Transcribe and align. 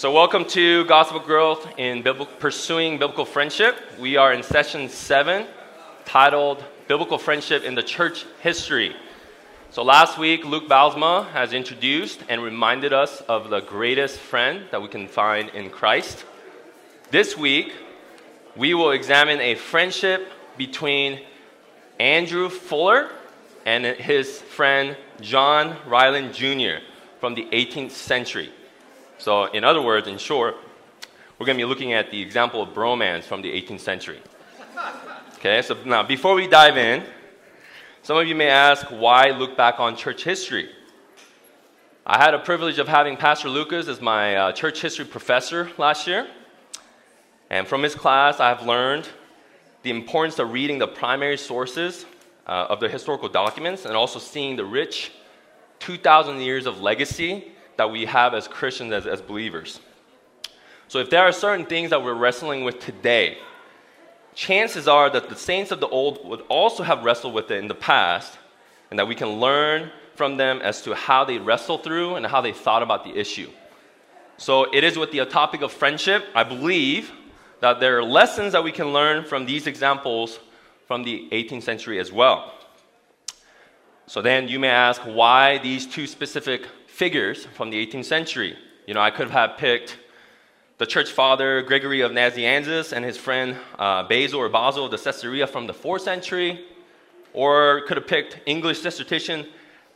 So, 0.00 0.10
welcome 0.10 0.46
to 0.46 0.86
Gospel 0.86 1.20
Growth 1.20 1.74
in 1.76 2.02
Pursuing 2.38 2.96
Biblical 2.96 3.26
Friendship. 3.26 3.76
We 3.98 4.16
are 4.16 4.32
in 4.32 4.42
session 4.42 4.88
seven, 4.88 5.46
titled 6.06 6.64
Biblical 6.88 7.18
Friendship 7.18 7.64
in 7.64 7.74
the 7.74 7.82
Church 7.82 8.24
History. 8.40 8.96
So, 9.72 9.82
last 9.82 10.16
week, 10.16 10.46
Luke 10.46 10.70
Balsma 10.70 11.30
has 11.32 11.52
introduced 11.52 12.24
and 12.30 12.42
reminded 12.42 12.94
us 12.94 13.20
of 13.28 13.50
the 13.50 13.60
greatest 13.60 14.18
friend 14.18 14.64
that 14.70 14.80
we 14.80 14.88
can 14.88 15.06
find 15.06 15.50
in 15.50 15.68
Christ. 15.68 16.24
This 17.10 17.36
week, 17.36 17.74
we 18.56 18.72
will 18.72 18.92
examine 18.92 19.38
a 19.40 19.54
friendship 19.54 20.32
between 20.56 21.20
Andrew 21.98 22.48
Fuller 22.48 23.10
and 23.66 23.84
his 23.84 24.40
friend 24.40 24.96
John 25.20 25.76
Ryland 25.86 26.32
Jr. 26.32 26.82
from 27.20 27.34
the 27.34 27.44
18th 27.52 27.90
century. 27.90 28.50
So, 29.20 29.44
in 29.44 29.64
other 29.64 29.82
words, 29.82 30.08
in 30.08 30.16
short, 30.16 30.56
we're 31.38 31.44
going 31.44 31.58
to 31.58 31.62
be 31.62 31.68
looking 31.68 31.92
at 31.92 32.10
the 32.10 32.22
example 32.22 32.62
of 32.62 32.70
bromance 32.70 33.24
from 33.24 33.42
the 33.42 33.52
18th 33.52 33.80
century. 33.80 34.18
Okay, 35.34 35.60
so 35.60 35.76
now 35.84 36.02
before 36.02 36.34
we 36.34 36.48
dive 36.48 36.78
in, 36.78 37.04
some 38.02 38.16
of 38.16 38.26
you 38.26 38.34
may 38.34 38.48
ask 38.48 38.86
why 38.86 39.28
look 39.28 39.58
back 39.58 39.78
on 39.78 39.94
church 39.94 40.24
history? 40.24 40.70
I 42.06 42.16
had 42.16 42.32
a 42.32 42.38
privilege 42.38 42.78
of 42.78 42.88
having 42.88 43.18
Pastor 43.18 43.50
Lucas 43.50 43.88
as 43.88 44.00
my 44.00 44.36
uh, 44.36 44.52
church 44.52 44.80
history 44.80 45.04
professor 45.04 45.70
last 45.76 46.06
year. 46.06 46.26
And 47.50 47.68
from 47.68 47.82
his 47.82 47.94
class, 47.94 48.40
I've 48.40 48.62
learned 48.62 49.06
the 49.82 49.90
importance 49.90 50.38
of 50.38 50.50
reading 50.50 50.78
the 50.78 50.88
primary 50.88 51.36
sources 51.36 52.06
uh, 52.46 52.68
of 52.70 52.80
the 52.80 52.88
historical 52.88 53.28
documents 53.28 53.84
and 53.84 53.94
also 53.94 54.18
seeing 54.18 54.56
the 54.56 54.64
rich 54.64 55.12
2,000 55.80 56.40
years 56.40 56.64
of 56.64 56.80
legacy 56.80 57.52
that 57.80 57.90
we 57.90 58.04
have 58.04 58.34
as 58.34 58.46
Christians, 58.46 58.92
as, 58.92 59.06
as 59.06 59.22
believers. 59.22 59.80
So, 60.88 60.98
if 60.98 61.08
there 61.08 61.22
are 61.22 61.32
certain 61.32 61.64
things 61.64 61.88
that 61.88 62.04
we're 62.04 62.12
wrestling 62.12 62.62
with 62.62 62.78
today, 62.78 63.38
chances 64.34 64.86
are 64.86 65.08
that 65.08 65.30
the 65.30 65.34
saints 65.34 65.70
of 65.70 65.80
the 65.80 65.88
old 65.88 66.28
would 66.28 66.42
also 66.50 66.82
have 66.82 67.04
wrestled 67.04 67.32
with 67.32 67.50
it 67.50 67.56
in 67.56 67.68
the 67.68 67.74
past, 67.74 68.38
and 68.90 68.98
that 68.98 69.08
we 69.08 69.14
can 69.14 69.40
learn 69.40 69.90
from 70.14 70.36
them 70.36 70.60
as 70.60 70.82
to 70.82 70.94
how 70.94 71.24
they 71.24 71.38
wrestled 71.38 71.82
through 71.82 72.16
and 72.16 72.26
how 72.26 72.42
they 72.42 72.52
thought 72.52 72.82
about 72.82 73.02
the 73.02 73.18
issue. 73.18 73.48
So, 74.36 74.70
it 74.74 74.84
is 74.84 74.98
with 74.98 75.10
the 75.10 75.24
topic 75.24 75.62
of 75.62 75.72
friendship, 75.72 76.26
I 76.34 76.44
believe 76.44 77.10
that 77.60 77.80
there 77.80 77.96
are 77.96 78.04
lessons 78.04 78.52
that 78.52 78.62
we 78.62 78.72
can 78.72 78.92
learn 78.92 79.24
from 79.24 79.46
these 79.46 79.66
examples 79.66 80.38
from 80.86 81.02
the 81.02 81.26
18th 81.32 81.62
century 81.62 81.98
as 81.98 82.12
well. 82.12 82.52
So, 84.06 84.20
then 84.20 84.48
you 84.48 84.58
may 84.58 84.68
ask 84.68 85.00
why 85.00 85.56
these 85.56 85.86
two 85.86 86.06
specific 86.06 86.66
figures 87.00 87.46
from 87.54 87.70
the 87.70 87.86
18th 87.86 88.04
century. 88.04 88.54
You 88.86 88.92
know, 88.92 89.00
I 89.00 89.10
could 89.10 89.30
have 89.30 89.56
picked 89.56 89.96
the 90.76 90.84
church 90.84 91.10
father 91.10 91.62
Gregory 91.62 92.02
of 92.02 92.12
Nazianzus 92.12 92.92
and 92.92 93.02
his 93.02 93.16
friend 93.16 93.56
uh, 93.78 94.02
Basil 94.02 94.38
or 94.38 94.50
Basil 94.50 94.84
of 94.84 94.90
the 94.90 94.98
Caesarea 94.98 95.46
from 95.46 95.66
the 95.66 95.72
4th 95.72 96.02
century, 96.02 96.62
or 97.32 97.80
could 97.86 97.96
have 97.96 98.06
picked 98.06 98.40
English 98.44 98.82
Cistercian 98.82 99.46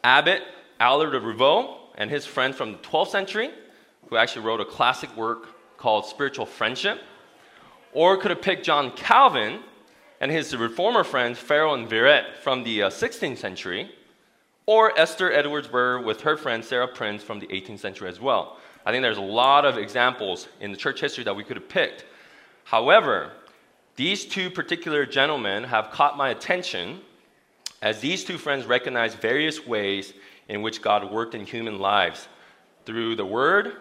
Abbot 0.03 0.45
Aelred 0.81 1.15
of 1.15 1.25
Rievaulx 1.25 1.77
and 1.99 2.11
his 2.11 2.25
friend 2.25 2.55
from 2.55 2.73
the 2.73 2.79
12th 2.79 3.09
century, 3.09 3.51
who 4.09 4.17
actually 4.17 4.47
wrote 4.47 4.63
a 4.63 4.65
classic 4.65 5.15
work 5.15 5.49
called 5.77 6.07
Spiritual 6.07 6.47
Friendship, 6.47 7.03
or 7.93 8.17
could 8.17 8.31
have 8.31 8.41
picked 8.41 8.65
John 8.65 8.91
Calvin 8.93 9.61
and 10.23 10.33
his 10.33 10.57
reformer 10.57 11.05
friends 11.05 11.39
Farel 11.39 11.75
and 11.75 11.87
Viret 11.87 12.39
from 12.43 12.65
the 12.65 12.85
uh, 12.85 12.89
16th 12.89 13.37
century, 13.37 13.91
or 14.67 14.99
Esther 14.99 15.31
Edwards 15.33 15.69
Burr 15.69 16.01
with 16.01 16.23
her 16.23 16.37
friend 16.37 16.65
Sarah 16.65 16.89
Prince 16.89 17.23
from 17.23 17.39
the 17.39 17.47
18th 17.49 17.81
century 17.81 18.09
as 18.09 18.21
well. 18.21 18.59
I 18.87 18.93
think 18.93 19.03
there's 19.03 19.19
a 19.19 19.23
lot 19.23 19.65
of 19.65 19.79
examples 19.79 20.49
in 20.61 20.71
the 20.71 20.77
church 20.77 21.01
history 21.01 21.25
that 21.25 21.37
we 21.37 21.45
could 21.45 21.57
have 21.57 21.69
picked. 21.69 22.05
However, 22.65 23.33
these 23.97 24.25
two 24.25 24.51
particular 24.51 25.07
gentlemen 25.07 25.65
have 25.65 25.91
caught 25.91 26.17
my 26.17 26.31
attention 26.31 27.01
as 27.83 28.01
these 28.01 28.25
two 28.25 28.39
friends 28.39 28.65
recognize 28.65 29.15
various 29.15 29.67
ways 29.67 30.15
in 30.49 30.63
which 30.63 30.83
God 30.83 31.11
worked 31.11 31.35
in 31.35 31.45
human 31.45 31.79
lives 31.79 32.29
through 32.87 33.17
the 33.17 33.25
Word, 33.25 33.77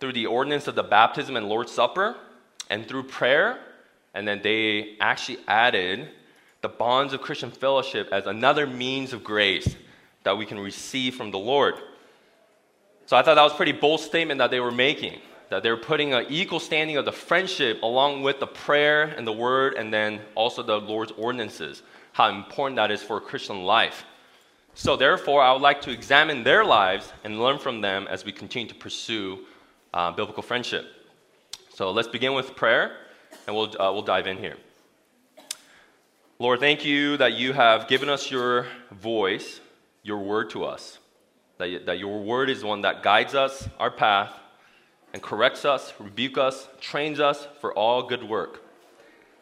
through 0.00 0.12
the 0.12 0.26
ordinance 0.26 0.66
of 0.68 0.74
the 0.74 0.82
baptism 0.82 1.36
and 1.36 1.48
Lord's 1.48 1.72
Supper, 1.72 2.16
and 2.70 2.86
through 2.86 3.04
prayer. 3.04 3.58
And 4.14 4.26
then 4.26 4.40
they 4.42 4.96
actually 5.00 5.38
added 5.48 6.10
the 6.60 6.68
bonds 6.68 7.12
of 7.12 7.20
Christian 7.20 7.50
fellowship 7.50 8.08
as 8.12 8.26
another 8.26 8.66
means 8.66 9.12
of 9.12 9.24
grace 9.24 9.76
that 10.24 10.36
we 10.36 10.44
can 10.44 10.58
receive 10.58 11.14
from 11.14 11.30
the 11.30 11.38
Lord. 11.38 11.76
So 13.06 13.16
I 13.16 13.22
thought 13.22 13.34
that 13.34 13.42
was 13.42 13.52
pretty 13.52 13.72
bold 13.72 14.00
statement 14.00 14.38
that 14.38 14.50
they 14.50 14.60
were 14.60 14.72
making, 14.72 15.20
that 15.50 15.62
they 15.62 15.70
were 15.70 15.76
putting 15.76 16.14
an 16.14 16.26
equal 16.28 16.58
standing 16.58 16.96
of 16.96 17.04
the 17.04 17.12
friendship 17.12 17.82
along 17.82 18.22
with 18.22 18.40
the 18.40 18.46
prayer 18.46 19.04
and 19.04 19.26
the 19.26 19.32
word, 19.32 19.74
and 19.74 19.92
then 19.92 20.20
also 20.34 20.62
the 20.62 20.80
Lord's 20.80 21.12
ordinances, 21.12 21.82
how 22.12 22.28
important 22.30 22.76
that 22.76 22.90
is 22.90 23.02
for 23.02 23.20
Christian 23.20 23.64
life. 23.64 24.04
So 24.74 24.96
therefore, 24.96 25.42
I 25.42 25.52
would 25.52 25.62
like 25.62 25.82
to 25.82 25.90
examine 25.90 26.42
their 26.42 26.64
lives 26.64 27.12
and 27.22 27.40
learn 27.40 27.58
from 27.58 27.80
them 27.80 28.08
as 28.08 28.24
we 28.24 28.32
continue 28.32 28.68
to 28.68 28.74
pursue 28.74 29.40
uh, 29.92 30.10
biblical 30.10 30.42
friendship. 30.42 30.86
So 31.74 31.90
let's 31.92 32.08
begin 32.08 32.34
with 32.34 32.56
prayer, 32.56 32.96
and 33.46 33.54
we'll, 33.54 33.68
uh, 33.80 33.92
we'll 33.92 34.02
dive 34.02 34.26
in 34.26 34.38
here. 34.38 34.56
Lord, 36.38 36.58
thank 36.58 36.84
you 36.84 37.16
that 37.18 37.34
you 37.34 37.52
have 37.52 37.86
given 37.86 38.08
us 38.08 38.30
your 38.30 38.66
voice 38.90 39.60
your 40.04 40.18
word 40.18 40.50
to 40.50 40.64
us. 40.64 40.98
That, 41.58 41.86
that 41.86 41.98
your 41.98 42.22
word 42.22 42.50
is 42.50 42.62
one 42.62 42.82
that 42.82 43.02
guides 43.02 43.34
us, 43.34 43.68
our 43.78 43.90
path, 43.90 44.32
and 45.12 45.20
corrects 45.22 45.64
us, 45.64 45.92
rebukes 45.98 46.38
us, 46.38 46.68
trains 46.80 47.18
us 47.18 47.48
for 47.60 47.72
all 47.74 48.04
good 48.04 48.22
work. 48.22 48.62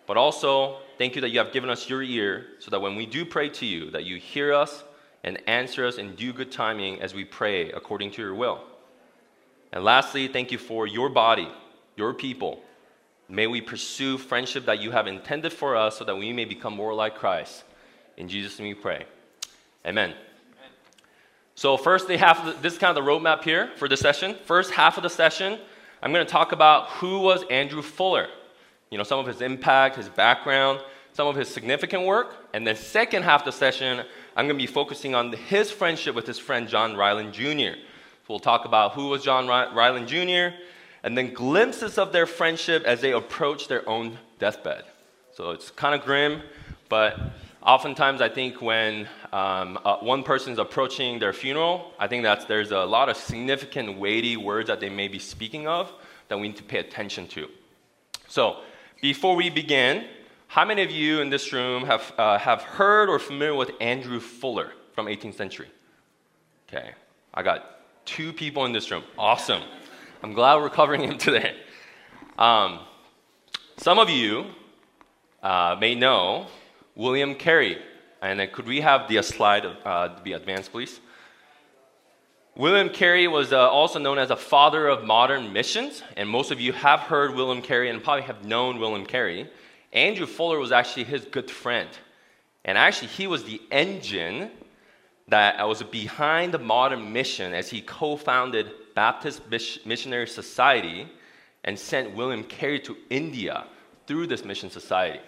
But 0.06 0.16
also, 0.16 0.78
thank 0.98 1.14
you 1.14 1.20
that 1.22 1.30
you 1.30 1.38
have 1.38 1.52
given 1.52 1.70
us 1.70 1.88
your 1.88 2.02
ear 2.02 2.46
so 2.58 2.70
that 2.70 2.80
when 2.80 2.96
we 2.96 3.06
do 3.06 3.24
pray 3.24 3.48
to 3.50 3.66
you, 3.66 3.90
that 3.90 4.04
you 4.04 4.16
hear 4.16 4.52
us 4.52 4.84
and 5.24 5.40
answer 5.46 5.86
us 5.86 5.96
in 5.96 6.14
due 6.14 6.32
good 6.32 6.52
timing 6.52 7.00
as 7.00 7.14
we 7.14 7.24
pray 7.24 7.70
according 7.70 8.10
to 8.12 8.22
your 8.22 8.34
will. 8.34 8.62
And 9.72 9.84
lastly, 9.84 10.28
thank 10.28 10.52
you 10.52 10.58
for 10.58 10.86
your 10.86 11.08
body, 11.08 11.48
your 11.96 12.12
people. 12.12 12.62
May 13.28 13.46
we 13.46 13.60
pursue 13.60 14.18
friendship 14.18 14.66
that 14.66 14.80
you 14.80 14.90
have 14.90 15.06
intended 15.06 15.52
for 15.52 15.76
us 15.76 15.96
so 15.96 16.04
that 16.04 16.16
we 16.16 16.32
may 16.32 16.44
become 16.44 16.74
more 16.74 16.92
like 16.92 17.16
Christ. 17.16 17.64
In 18.16 18.28
Jesus' 18.28 18.58
name 18.58 18.68
we 18.68 18.74
pray. 18.74 19.06
Amen. 19.86 20.14
So, 21.62 21.76
first, 21.76 22.08
they 22.08 22.16
have 22.16 22.60
this 22.60 22.72
is 22.72 22.78
kind 22.80 22.98
of 22.98 23.04
the 23.04 23.08
roadmap 23.08 23.44
here 23.44 23.70
for 23.76 23.86
this 23.86 24.00
session. 24.00 24.34
First 24.46 24.72
half 24.72 24.96
of 24.96 25.04
the 25.04 25.08
session, 25.08 25.60
I'm 26.02 26.12
going 26.12 26.26
to 26.26 26.32
talk 26.32 26.50
about 26.50 26.88
who 26.88 27.20
was 27.20 27.44
Andrew 27.50 27.82
Fuller. 27.82 28.26
You 28.90 28.98
know, 28.98 29.04
some 29.04 29.20
of 29.20 29.26
his 29.26 29.40
impact, 29.40 29.94
his 29.94 30.08
background, 30.08 30.80
some 31.12 31.28
of 31.28 31.36
his 31.36 31.46
significant 31.46 32.04
work. 32.04 32.48
And 32.52 32.66
then, 32.66 32.74
second 32.74 33.22
half 33.22 33.42
of 33.42 33.44
the 33.44 33.52
session, 33.52 34.04
I'm 34.34 34.46
going 34.46 34.58
to 34.58 34.60
be 34.60 34.66
focusing 34.66 35.14
on 35.14 35.32
his 35.32 35.70
friendship 35.70 36.16
with 36.16 36.26
his 36.26 36.36
friend 36.36 36.66
John 36.66 36.96
Ryland 36.96 37.32
Jr. 37.32 37.78
So, 37.78 38.26
we'll 38.26 38.40
talk 38.40 38.64
about 38.64 38.94
who 38.94 39.06
was 39.06 39.22
John 39.22 39.46
Ryland 39.46 40.08
Jr., 40.08 40.56
and 41.04 41.16
then 41.16 41.32
glimpses 41.32 41.96
of 41.96 42.10
their 42.12 42.26
friendship 42.26 42.82
as 42.82 43.00
they 43.00 43.12
approach 43.12 43.68
their 43.68 43.88
own 43.88 44.18
deathbed. 44.40 44.82
So, 45.32 45.52
it's 45.52 45.70
kind 45.70 45.94
of 45.94 46.04
grim, 46.04 46.42
but 46.88 47.20
Oftentimes, 47.64 48.20
I 48.20 48.28
think 48.28 48.60
when 48.60 49.08
um, 49.32 49.78
uh, 49.84 49.96
one 49.98 50.24
person 50.24 50.52
is 50.52 50.58
approaching 50.58 51.20
their 51.20 51.32
funeral, 51.32 51.92
I 51.96 52.08
think 52.08 52.24
that 52.24 52.48
there's 52.48 52.72
a 52.72 52.84
lot 52.84 53.08
of 53.08 53.16
significant, 53.16 53.98
weighty 53.98 54.36
words 54.36 54.66
that 54.66 54.80
they 54.80 54.88
may 54.88 55.06
be 55.06 55.20
speaking 55.20 55.68
of 55.68 55.92
that 56.26 56.38
we 56.38 56.48
need 56.48 56.56
to 56.56 56.64
pay 56.64 56.78
attention 56.78 57.28
to. 57.28 57.48
So, 58.26 58.56
before 59.00 59.36
we 59.36 59.48
begin, 59.48 60.06
how 60.48 60.64
many 60.64 60.82
of 60.82 60.90
you 60.90 61.20
in 61.20 61.30
this 61.30 61.52
room 61.52 61.84
have, 61.84 62.12
uh, 62.18 62.36
have 62.38 62.62
heard 62.62 63.08
or 63.08 63.20
familiar 63.20 63.54
with 63.54 63.70
Andrew 63.80 64.18
Fuller 64.18 64.72
from 64.92 65.06
18th 65.06 65.36
century? 65.36 65.68
Okay, 66.68 66.90
I 67.32 67.44
got 67.44 67.78
two 68.04 68.32
people 68.32 68.64
in 68.64 68.72
this 68.72 68.90
room. 68.90 69.04
Awesome. 69.16 69.62
I'm 70.24 70.32
glad 70.32 70.56
we're 70.56 70.70
covering 70.70 71.02
him 71.02 71.16
today. 71.16 71.54
Um, 72.38 72.80
some 73.76 74.00
of 74.00 74.10
you 74.10 74.46
uh, 75.44 75.76
may 75.78 75.94
know 75.94 76.48
William 76.94 77.34
Carey. 77.34 77.80
And 78.20 78.40
uh, 78.40 78.46
could 78.46 78.66
we 78.66 78.80
have 78.80 79.08
the 79.08 79.22
slide 79.22 79.64
uh, 79.64 80.20
be 80.22 80.32
advanced, 80.32 80.72
please? 80.72 81.00
William 82.54 82.90
Carey 82.90 83.28
was 83.28 83.52
uh, 83.52 83.68
also 83.70 83.98
known 83.98 84.18
as 84.18 84.30
a 84.30 84.36
father 84.36 84.86
of 84.86 85.04
modern 85.04 85.52
missions, 85.52 86.02
and 86.18 86.28
most 86.28 86.50
of 86.50 86.60
you 86.60 86.72
have 86.72 87.00
heard 87.00 87.34
William 87.34 87.62
Carey 87.62 87.88
and 87.88 88.04
probably 88.04 88.24
have 88.24 88.44
known 88.44 88.78
William 88.78 89.06
Carey. 89.06 89.50
Andrew 89.92 90.26
Fuller 90.26 90.58
was 90.58 90.70
actually 90.70 91.04
his 91.04 91.24
good 91.24 91.50
friend, 91.50 91.88
and 92.64 92.76
actually, 92.76 93.08
he 93.08 93.26
was 93.26 93.44
the 93.44 93.60
engine 93.70 94.50
that 95.28 95.66
was 95.66 95.82
behind 95.82 96.52
the 96.52 96.58
modern 96.58 97.12
mission 97.12 97.54
as 97.54 97.70
he 97.70 97.80
co 97.80 98.16
founded 98.16 98.70
Baptist 98.94 99.40
Missionary 99.50 100.26
Society 100.26 101.08
and 101.64 101.78
sent 101.78 102.14
William 102.14 102.44
Carey 102.44 102.80
to 102.80 102.96
India 103.08 103.64
through 104.06 104.26
this 104.26 104.44
mission 104.44 104.68
society. 104.68 105.20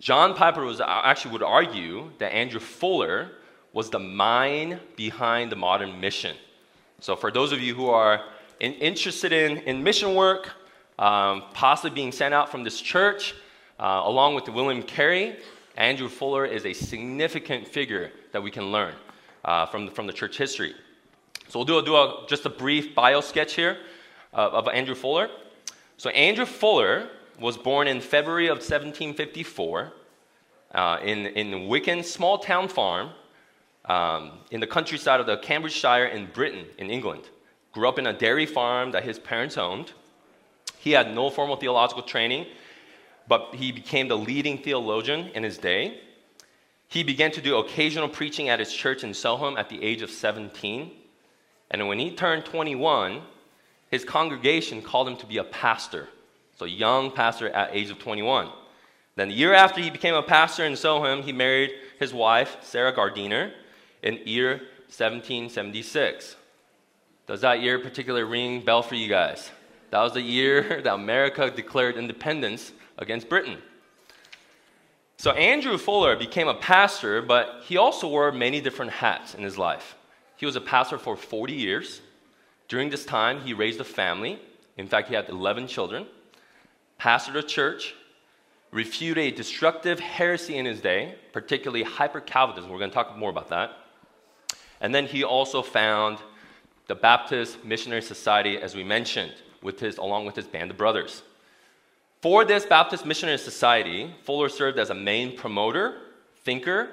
John 0.00 0.34
Piper 0.34 0.64
was, 0.64 0.80
uh, 0.80 0.84
actually 0.86 1.32
would 1.32 1.42
argue 1.42 2.10
that 2.18 2.32
Andrew 2.32 2.60
Fuller 2.60 3.30
was 3.72 3.90
the 3.90 3.98
mind 3.98 4.80
behind 4.96 5.50
the 5.50 5.56
modern 5.56 6.00
mission. 6.00 6.36
So, 7.00 7.16
for 7.16 7.30
those 7.30 7.52
of 7.52 7.60
you 7.60 7.74
who 7.74 7.88
are 7.88 8.22
in, 8.60 8.72
interested 8.74 9.32
in, 9.32 9.58
in 9.58 9.82
mission 9.82 10.14
work, 10.14 10.52
um, 10.98 11.44
possibly 11.52 11.90
being 11.90 12.12
sent 12.12 12.32
out 12.32 12.50
from 12.50 12.64
this 12.64 12.80
church, 12.80 13.34
uh, 13.78 14.02
along 14.04 14.34
with 14.34 14.48
William 14.48 14.82
Carey, 14.82 15.36
Andrew 15.76 16.08
Fuller 16.08 16.46
is 16.46 16.64
a 16.64 16.72
significant 16.72 17.68
figure 17.68 18.10
that 18.32 18.42
we 18.42 18.50
can 18.50 18.72
learn 18.72 18.94
uh, 19.44 19.66
from, 19.66 19.86
the, 19.86 19.92
from 19.92 20.06
the 20.06 20.12
church 20.12 20.38
history. 20.38 20.74
So 21.48 21.58
we'll 21.58 21.66
do, 21.66 21.78
a, 21.78 21.84
do 21.84 21.94
a, 21.96 22.24
just 22.28 22.46
a 22.46 22.50
brief 22.50 22.94
bio 22.94 23.20
sketch 23.20 23.54
here 23.54 23.78
uh, 24.32 24.48
of 24.52 24.68
Andrew 24.68 24.94
Fuller. 24.94 25.28
So 25.98 26.10
Andrew 26.10 26.46
Fuller 26.46 27.08
was 27.40 27.56
born 27.56 27.88
in 27.88 28.00
February 28.00 28.46
of 28.46 28.58
1754 28.58 29.92
uh, 30.74 30.98
in, 31.02 31.26
in 31.26 31.68
Wicken 31.68 32.04
small 32.04 32.38
town 32.38 32.68
farm 32.68 33.10
um, 33.84 34.32
in 34.50 34.60
the 34.60 34.66
countryside 34.66 35.20
of 35.20 35.26
the 35.26 35.36
Cambridgeshire 35.38 36.06
in 36.06 36.26
Britain, 36.26 36.66
in 36.78 36.90
England. 36.90 37.22
Grew 37.72 37.88
up 37.88 37.98
in 37.98 38.06
a 38.06 38.12
dairy 38.12 38.46
farm 38.46 38.90
that 38.92 39.04
his 39.04 39.18
parents 39.18 39.56
owned. 39.58 39.92
He 40.78 40.92
had 40.92 41.14
no 41.14 41.30
formal 41.30 41.56
theological 41.56 42.02
training, 42.02 42.46
but 43.28 43.54
he 43.54 43.72
became 43.72 44.08
the 44.08 44.16
leading 44.16 44.58
theologian 44.58 45.28
in 45.34 45.42
his 45.42 45.58
day. 45.58 46.00
He 46.88 47.02
began 47.02 47.32
to 47.32 47.40
do 47.40 47.56
occasional 47.56 48.08
preaching 48.08 48.48
at 48.48 48.60
his 48.60 48.72
church 48.72 49.02
in 49.02 49.10
Soham 49.10 49.58
at 49.58 49.68
the 49.68 49.82
age 49.82 50.02
of 50.02 50.10
17. 50.10 50.92
And 51.70 51.88
when 51.88 51.98
he 51.98 52.12
turned 52.12 52.44
21, 52.44 53.22
his 53.90 54.04
congregation 54.04 54.82
called 54.82 55.08
him 55.08 55.16
to 55.16 55.26
be 55.26 55.38
a 55.38 55.44
pastor. 55.44 56.08
So, 56.56 56.64
young 56.64 57.10
pastor 57.10 57.48
at 57.50 57.74
age 57.74 57.90
of 57.90 57.98
21. 57.98 58.50
Then, 59.14 59.28
the 59.28 59.34
year 59.34 59.54
after 59.54 59.80
he 59.80 59.90
became 59.90 60.14
a 60.14 60.22
pastor 60.22 60.64
in 60.64 60.72
Soham, 60.72 61.22
he 61.22 61.32
married 61.32 61.72
his 61.98 62.12
wife, 62.12 62.56
Sarah 62.62 62.92
Gardiner, 62.92 63.52
in 64.02 64.20
year 64.24 64.56
1776. 64.88 66.36
Does 67.26 67.40
that 67.40 67.60
year 67.60 67.78
particularly 67.78 68.24
ring 68.24 68.64
bell 68.64 68.82
for 68.82 68.94
you 68.94 69.08
guys? 69.08 69.50
That 69.90 70.02
was 70.02 70.12
the 70.12 70.22
year 70.22 70.80
that 70.84 70.94
America 70.94 71.50
declared 71.50 71.96
independence 71.96 72.72
against 72.98 73.28
Britain. 73.28 73.58
So 75.18 75.30
Andrew 75.32 75.78
Fuller 75.78 76.14
became 76.16 76.48
a 76.48 76.54
pastor, 76.54 77.22
but 77.22 77.62
he 77.64 77.76
also 77.76 78.08
wore 78.08 78.30
many 78.32 78.60
different 78.60 78.92
hats 78.92 79.34
in 79.34 79.42
his 79.42 79.56
life. 79.56 79.96
He 80.36 80.44
was 80.44 80.56
a 80.56 80.60
pastor 80.60 80.98
for 80.98 81.16
40 81.16 81.54
years. 81.54 82.02
During 82.68 82.90
this 82.90 83.04
time, 83.06 83.40
he 83.40 83.54
raised 83.54 83.80
a 83.80 83.84
family. 83.84 84.38
In 84.76 84.86
fact, 84.86 85.08
he 85.08 85.14
had 85.14 85.28
11 85.30 85.68
children, 85.68 86.06
pastored 87.00 87.36
a 87.36 87.42
church, 87.42 87.94
refuted 88.70 89.24
a 89.24 89.30
destructive 89.30 90.00
heresy 90.00 90.56
in 90.56 90.66
his 90.66 90.80
day, 90.80 91.14
particularly 91.32 91.82
hyper 91.82 92.20
Calvinism. 92.20 92.70
We're 92.70 92.78
going 92.78 92.90
to 92.90 92.94
talk 92.94 93.16
more 93.16 93.30
about 93.30 93.48
that. 93.48 93.72
And 94.80 94.94
then 94.94 95.06
he 95.06 95.24
also 95.24 95.62
found 95.62 96.18
the 96.86 96.94
Baptist 96.94 97.64
Missionary 97.64 98.02
Society, 98.02 98.58
as 98.58 98.74
we 98.74 98.84
mentioned, 98.84 99.34
with 99.62 99.80
his, 99.80 99.98
along 99.98 100.26
with 100.26 100.36
his 100.36 100.46
band 100.46 100.70
of 100.70 100.76
brothers. 100.76 101.22
For 102.22 102.44
this 102.44 102.64
Baptist 102.64 103.04
Missionary 103.04 103.38
Society, 103.38 104.14
Fuller 104.22 104.48
served 104.48 104.78
as 104.78 104.90
a 104.90 104.94
main 104.94 105.36
promoter, 105.36 105.98
thinker, 106.44 106.90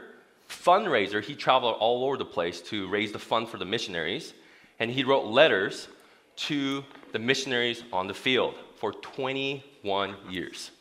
fundraiser. 0.50 1.24
He 1.24 1.36
traveled 1.36 1.76
all 1.80 2.06
over 2.06 2.18
the 2.18 2.26
place 2.26 2.62
to 2.62 2.88
raise 2.90 3.12
the 3.12 3.20
fund 3.20 3.50
for 3.50 3.58
the 3.58 3.66
missionaries, 3.66 4.34
and 4.80 4.92
he 4.92 5.04
wrote 5.04 5.26
letters 5.26 5.88
to 6.36 6.84
the 7.12 7.20
missionaries 7.20 7.84
on 7.92 8.08
the 8.08 8.14
field 8.14 8.56
for 8.76 8.92
21 8.92 9.62
years. 10.30 10.72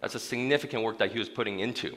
That's 0.00 0.14
a 0.14 0.20
significant 0.20 0.82
work 0.82 0.98
that 0.98 1.12
he 1.12 1.18
was 1.18 1.28
putting 1.28 1.60
into. 1.60 1.96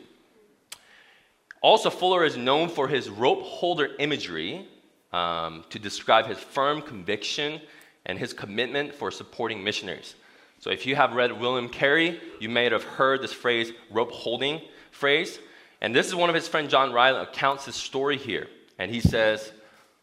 Also, 1.61 1.89
Fuller 1.89 2.25
is 2.25 2.35
known 2.35 2.67
for 2.67 2.87
his 2.87 3.09
rope 3.09 3.41
holder 3.43 3.91
imagery 3.99 4.67
um, 5.13 5.63
to 5.69 5.79
describe 5.79 6.27
his 6.27 6.37
firm 6.37 6.81
conviction 6.81 7.61
and 8.05 8.19
his 8.19 8.33
commitment 8.33 8.93
for 8.93 9.11
supporting 9.11 9.63
missionaries. 9.63 10.15
So, 10.59 10.69
if 10.69 10.85
you 10.85 10.95
have 10.95 11.13
read 11.13 11.31
William 11.31 11.69
Carey, 11.69 12.19
you 12.39 12.49
may 12.49 12.69
have 12.69 12.83
heard 12.83 13.21
this 13.21 13.33
phrase, 13.33 13.71
rope 13.91 14.11
holding 14.11 14.61
phrase. 14.91 15.39
And 15.81 15.95
this 15.95 16.07
is 16.07 16.15
one 16.15 16.29
of 16.29 16.35
his 16.35 16.47
friend 16.47 16.69
John 16.69 16.93
Ryland 16.93 17.27
accounts 17.27 17.65
his 17.65 17.75
story 17.75 18.17
here. 18.17 18.47
And 18.79 18.91
he 18.91 18.99
says, 18.99 19.51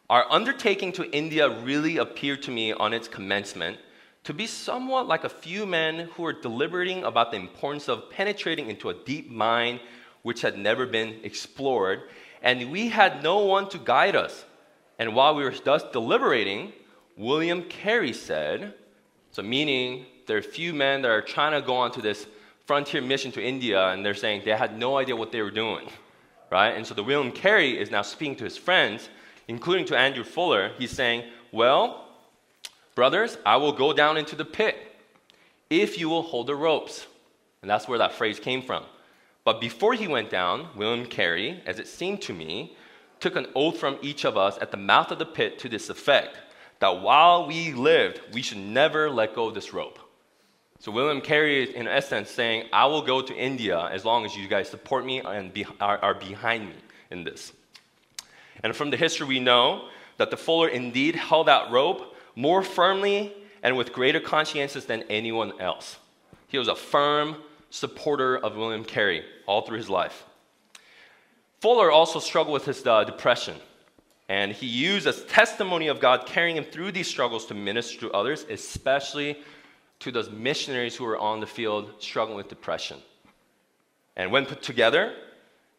Our 0.09 0.25
undertaking 0.31 0.93
to 0.93 1.11
India 1.11 1.49
really 1.61 1.99
appeared 1.99 2.43
to 2.43 2.51
me 2.51 2.73
on 2.73 2.93
its 2.93 3.09
commencement 3.09 3.79
to 4.25 4.35
be 4.35 4.47
somewhat 4.47 5.09
like 5.09 5.25
a 5.25 5.29
few 5.29 5.65
men 5.67 6.11
who 6.15 6.23
were 6.23 6.33
deliberating 6.33 7.05
about 7.05 7.31
the 7.31 7.39
importance 7.39 7.89
of 7.89 8.11
penetrating 8.11 8.69
into 8.69 8.91
a 8.91 8.95
deep 8.95 9.31
mine 9.31 9.81
which 10.23 10.43
had 10.43 10.59
never 10.59 10.87
been 10.87 11.19
explored, 11.23 12.03
and 12.43 12.71
we 12.71 12.89
had 12.89 13.23
no 13.23 13.39
one 13.39 13.69
to 13.71 13.79
guide 13.79 14.15
us. 14.15 14.45
And 14.99 15.15
while 15.15 15.35
we 15.35 15.45
were 15.45 15.55
thus 15.65 15.83
deliberating, 15.93 16.75
William 17.17 17.63
Carey 17.63 18.13
said, 18.13 18.75
so 19.33 19.43
meaning 19.43 20.05
there 20.27 20.37
are 20.37 20.41
a 20.41 20.43
few 20.43 20.75
men 20.75 21.03
that 21.03 21.11
are 21.11 21.23
trying 21.23 21.53
to 21.53 21.67
go 21.67 21.75
on 21.77 21.91
to 21.93 22.03
this 22.03 22.27
frontier 22.67 23.01
mission 23.01 23.33
to 23.33 23.43
India, 23.43 23.89
and 23.89 24.05
they're 24.05 24.15
saying 24.15 24.43
they 24.45 24.51
had 24.51 24.79
no 24.79 24.99
idea 24.99 25.17
what 25.17 25.33
they 25.33 25.41
were 25.41 25.51
doing, 25.51 25.89
right? 26.51 26.71
And 26.71 26.87
so 26.87 26.95
the 26.95 27.03
William 27.03 27.33
Carey 27.33 27.79
is 27.79 27.91
now 27.91 28.03
speaking 28.03 28.37
to 28.37 28.45
his 28.45 28.59
friends, 28.59 29.09
including 29.49 29.87
to 29.87 29.97
Andrew 29.97 30.25
Fuller. 30.25 30.73
He's 30.79 30.91
saying, 30.91 31.25
well, 31.51 32.10
brothers, 32.95 33.39
I 33.45 33.57
will 33.57 33.73
go 33.73 33.93
down 33.93 34.17
into 34.17 34.37
the 34.37 34.45
pit 34.45 34.77
if 35.69 35.99
you 35.99 36.09
will 36.09 36.23
hold 36.23 36.47
the 36.47 36.55
ropes. 36.55 37.07
And 37.63 37.71
that's 37.71 37.87
where 37.87 37.99
that 37.99 38.15
phrase 38.15 38.41
came 38.41 38.63
from. 38.63 38.85
But 39.45 39.61
before 39.61 39.95
he 39.95 40.09
went 40.09 40.31
down, 40.31 40.69
William 40.77 41.07
Carey, 41.07 41.63
as 41.67 41.79
it 41.79 41.87
seemed 41.87 42.23
to 42.23 42.33
me, 42.33 42.77
took 43.21 43.37
an 43.37 43.47
oath 43.55 43.79
from 43.79 43.99
each 44.03 44.25
of 44.25 44.37
us 44.37 44.59
at 44.61 44.71
the 44.71 44.77
mouth 44.77 45.11
of 45.11 45.19
the 45.19 45.27
pit 45.27 45.59
to 45.61 45.69
this 45.69 45.91
effect 45.91 46.39
that 46.81 47.01
while 47.03 47.47
we 47.47 47.73
lived, 47.73 48.21
we 48.33 48.43
should 48.43 48.59
never 48.59 49.11
let 49.11 49.35
go 49.35 49.49
of 49.49 49.55
this 49.55 49.73
rope. 49.73 49.99
So 50.79 50.91
William 50.91 51.21
Carey 51.21 51.63
is, 51.63 51.75
in 51.75 51.87
essence, 51.87 52.31
saying, 52.31 52.65
I 52.73 52.87
will 52.87 53.03
go 53.03 53.21
to 53.21 53.35
India 53.35 53.89
as 53.93 54.07
long 54.07 54.25
as 54.25 54.35
you 54.35 54.49
guys 54.49 54.69
support 54.71 55.05
me 55.05 55.21
and 55.21 55.53
be, 55.53 55.67
are, 55.79 55.99
are 55.99 56.15
behind 56.15 56.71
me 56.71 56.75
in 57.11 57.23
this. 57.23 57.53
And 58.63 58.75
from 58.75 58.91
the 58.91 58.97
history, 58.97 59.27
we 59.27 59.41
know 59.41 59.89
that 60.17 60.31
the 60.31 60.39
Fuller 60.39 60.69
indeed 60.69 61.17
held 61.17 61.49
that 61.49 61.71
rope 61.71 62.17
more 62.41 62.63
firmly 62.63 63.35
and 63.63 63.77
with 63.77 63.93
greater 63.93 64.21
conscientious 64.21 64.87
than 64.87 65.03
anyone 65.11 65.61
else. 65.61 65.99
He 66.49 66.59
was 66.59 66.69
a 66.69 66.75
firm, 66.75 67.37
supporter 67.69 68.39
of 68.39 68.57
William 68.57 68.85
Carey 68.85 69.25
all 69.47 69.63
through 69.63 69.77
his 69.77 69.91
life. 69.91 70.25
Fuller 71.61 71.91
also 71.91 72.19
struggled 72.19 72.55
with 72.55 72.65
his 72.65 72.85
uh, 72.87 73.05
depression, 73.05 73.57
and 74.29 74.51
he 74.51 74.67
used 74.67 75.07
as 75.07 75.25
testimony 75.27 75.89
of 75.89 76.01
God 76.01 76.25
carrying 76.25 76.57
him 76.57 76.65
through 76.65 76.93
these 76.93 77.07
struggles 77.07 77.45
to 77.47 77.55
minister 77.55 78.01
to 78.01 78.13
others, 78.13 78.47
especially 78.49 79.39
to 79.99 80.11
those 80.11 80.31
missionaries 80.31 80.97
who 80.97 81.05
were 81.05 81.19
on 81.19 81.41
the 81.41 81.47
field 81.47 81.93
struggling 81.99 82.39
with 82.39 82.49
depression. 82.49 82.97
And 84.17 84.33
when 84.33 84.47
put 84.47 84.63
together, 84.63 85.15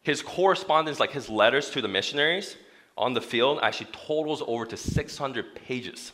his 0.03 0.21
correspondence, 0.21 0.99
like 0.99 1.11
his 1.11 1.27
letters 1.27 1.71
to 1.71 1.81
the 1.81 1.87
missionaries 1.87 2.55
on 2.95 3.13
the 3.13 3.21
field, 3.21 3.59
actually 3.63 3.89
totals 3.91 4.43
over 4.45 4.65
to 4.67 4.77
600 4.77 5.55
pages. 5.55 6.13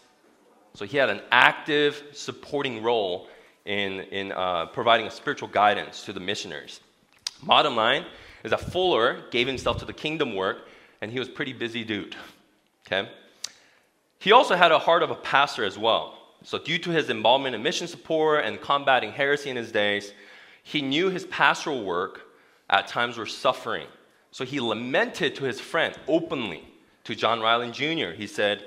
So 0.78 0.86
he 0.86 0.96
had 0.96 1.10
an 1.10 1.22
active 1.32 2.04
supporting 2.12 2.84
role 2.84 3.30
in, 3.66 4.02
in 4.12 4.32
uh, 4.32 4.68
providing 4.68 5.08
a 5.08 5.12
spiritual 5.12 5.48
guidance 5.48 6.06
to 6.06 6.14
the 6.14 6.20
missionaries. 6.20 6.82
Bottom 7.42 7.76
line 7.76 8.06
is 8.44 8.52
that 8.52 8.60
Fuller 8.60 9.24
gave 9.32 9.48
himself 9.48 9.80
to 9.80 9.86
the 9.86 9.94
kingdom 9.94 10.36
work, 10.36 10.68
and 11.02 11.12
he 11.12 11.18
was 11.18 11.30
pretty 11.30 11.52
busy 11.52 11.84
dude. 11.84 12.16
Okay? 12.86 13.10
He 14.20 14.32
also 14.32 14.54
had 14.54 14.72
a 14.72 14.78
heart 14.78 15.02
of 15.02 15.10
a 15.10 15.16
pastor 15.16 15.66
as 15.66 15.80
well. 15.80 16.16
So, 16.44 16.60
due 16.60 16.78
to 16.78 16.92
his 16.92 17.10
involvement 17.10 17.56
in 17.56 17.64
mission 17.64 17.88
support 17.88 18.46
and 18.46 18.62
combating 18.62 19.12
heresy 19.12 19.50
in 19.50 19.56
his 19.56 19.72
days, 19.72 20.14
he 20.62 20.84
knew 20.84 21.10
his 21.10 21.26
pastoral 21.26 21.84
work 21.84 22.22
at 22.70 22.88
times 22.88 23.18
were 23.18 23.26
suffering. 23.26 23.88
So, 24.30 24.46
he 24.46 24.60
lamented 24.60 25.34
to 25.38 25.46
his 25.46 25.60
friend 25.60 25.98
openly, 26.08 26.68
to 27.06 27.16
John 27.16 27.42
Ryland 27.42 27.74
Jr. 27.74 28.12
He 28.16 28.28
said, 28.28 28.66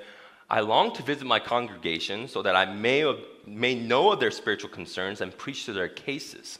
I 0.51 0.59
long 0.59 0.91
to 0.95 1.01
visit 1.01 1.25
my 1.25 1.39
congregation 1.39 2.27
so 2.27 2.41
that 2.41 2.57
I 2.57 2.65
may, 2.65 3.09
may 3.47 3.73
know 3.73 4.11
of 4.11 4.19
their 4.19 4.31
spiritual 4.31 4.69
concerns 4.69 5.21
and 5.21 5.35
preach 5.37 5.63
to 5.65 5.71
their 5.71 5.87
cases. 5.87 6.59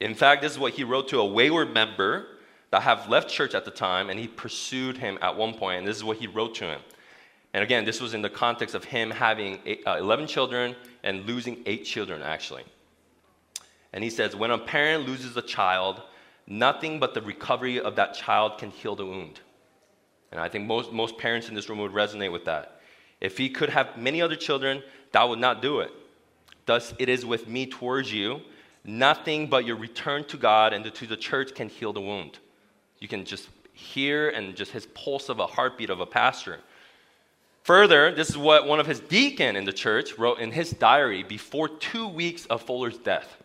In 0.00 0.16
fact, 0.16 0.42
this 0.42 0.50
is 0.50 0.58
what 0.58 0.72
he 0.72 0.82
wrote 0.82 1.06
to 1.10 1.20
a 1.20 1.24
wayward 1.24 1.72
member 1.72 2.26
that 2.72 2.82
have 2.82 3.08
left 3.08 3.30
church 3.30 3.54
at 3.54 3.64
the 3.64 3.70
time, 3.70 4.10
and 4.10 4.18
he 4.18 4.26
pursued 4.26 4.96
him 4.96 5.16
at 5.22 5.36
one 5.36 5.54
point, 5.54 5.78
and 5.78 5.86
this 5.86 5.96
is 5.96 6.02
what 6.02 6.16
he 6.16 6.26
wrote 6.26 6.56
to 6.56 6.64
him. 6.64 6.80
And 7.54 7.62
again, 7.62 7.84
this 7.84 8.00
was 8.00 8.14
in 8.14 8.22
the 8.22 8.28
context 8.28 8.74
of 8.74 8.82
him 8.82 9.12
having 9.12 9.60
eight, 9.64 9.86
uh, 9.86 9.96
11 9.96 10.26
children 10.26 10.74
and 11.04 11.24
losing 11.24 11.62
eight 11.66 11.84
children, 11.84 12.20
actually. 12.20 12.64
And 13.92 14.02
he 14.02 14.10
says, 14.10 14.34
When 14.34 14.50
a 14.50 14.58
parent 14.58 15.06
loses 15.06 15.36
a 15.36 15.42
child, 15.42 16.02
nothing 16.48 16.98
but 16.98 17.14
the 17.14 17.22
recovery 17.22 17.78
of 17.78 17.94
that 17.94 18.14
child 18.14 18.58
can 18.58 18.72
heal 18.72 18.96
the 18.96 19.06
wound. 19.06 19.38
And 20.32 20.40
I 20.40 20.48
think 20.48 20.66
most, 20.66 20.92
most 20.92 21.16
parents 21.16 21.48
in 21.48 21.54
this 21.54 21.68
room 21.68 21.78
would 21.78 21.92
resonate 21.92 22.32
with 22.32 22.44
that. 22.46 22.77
If 23.20 23.38
he 23.38 23.48
could 23.48 23.70
have 23.70 23.96
many 23.96 24.22
other 24.22 24.36
children, 24.36 24.82
that 25.12 25.28
would 25.28 25.38
not 25.38 25.62
do 25.62 25.80
it. 25.80 25.90
Thus, 26.66 26.94
it 26.98 27.08
is 27.08 27.24
with 27.24 27.48
me 27.48 27.66
towards 27.66 28.12
you. 28.12 28.40
Nothing 28.84 29.48
but 29.48 29.64
your 29.64 29.76
return 29.76 30.24
to 30.24 30.36
God 30.36 30.72
and 30.72 30.84
to 30.94 31.06
the 31.06 31.16
church 31.16 31.54
can 31.54 31.68
heal 31.68 31.92
the 31.92 32.00
wound. 32.00 32.38
You 33.00 33.08
can 33.08 33.24
just 33.24 33.48
hear 33.72 34.30
and 34.30 34.56
just 34.56 34.72
his 34.72 34.86
pulse 34.86 35.28
of 35.28 35.38
a 35.38 35.46
heartbeat 35.46 35.90
of 35.90 36.00
a 36.00 36.06
pastor. 36.06 36.60
Further, 37.62 38.14
this 38.14 38.30
is 38.30 38.38
what 38.38 38.66
one 38.66 38.80
of 38.80 38.86
his 38.86 39.00
deacon 39.00 39.56
in 39.56 39.64
the 39.64 39.72
church 39.72 40.16
wrote 40.18 40.38
in 40.38 40.50
his 40.50 40.70
diary 40.70 41.22
before 41.22 41.68
two 41.68 42.08
weeks 42.08 42.46
of 42.46 42.62
Fuller's 42.62 42.96
death. 42.98 43.36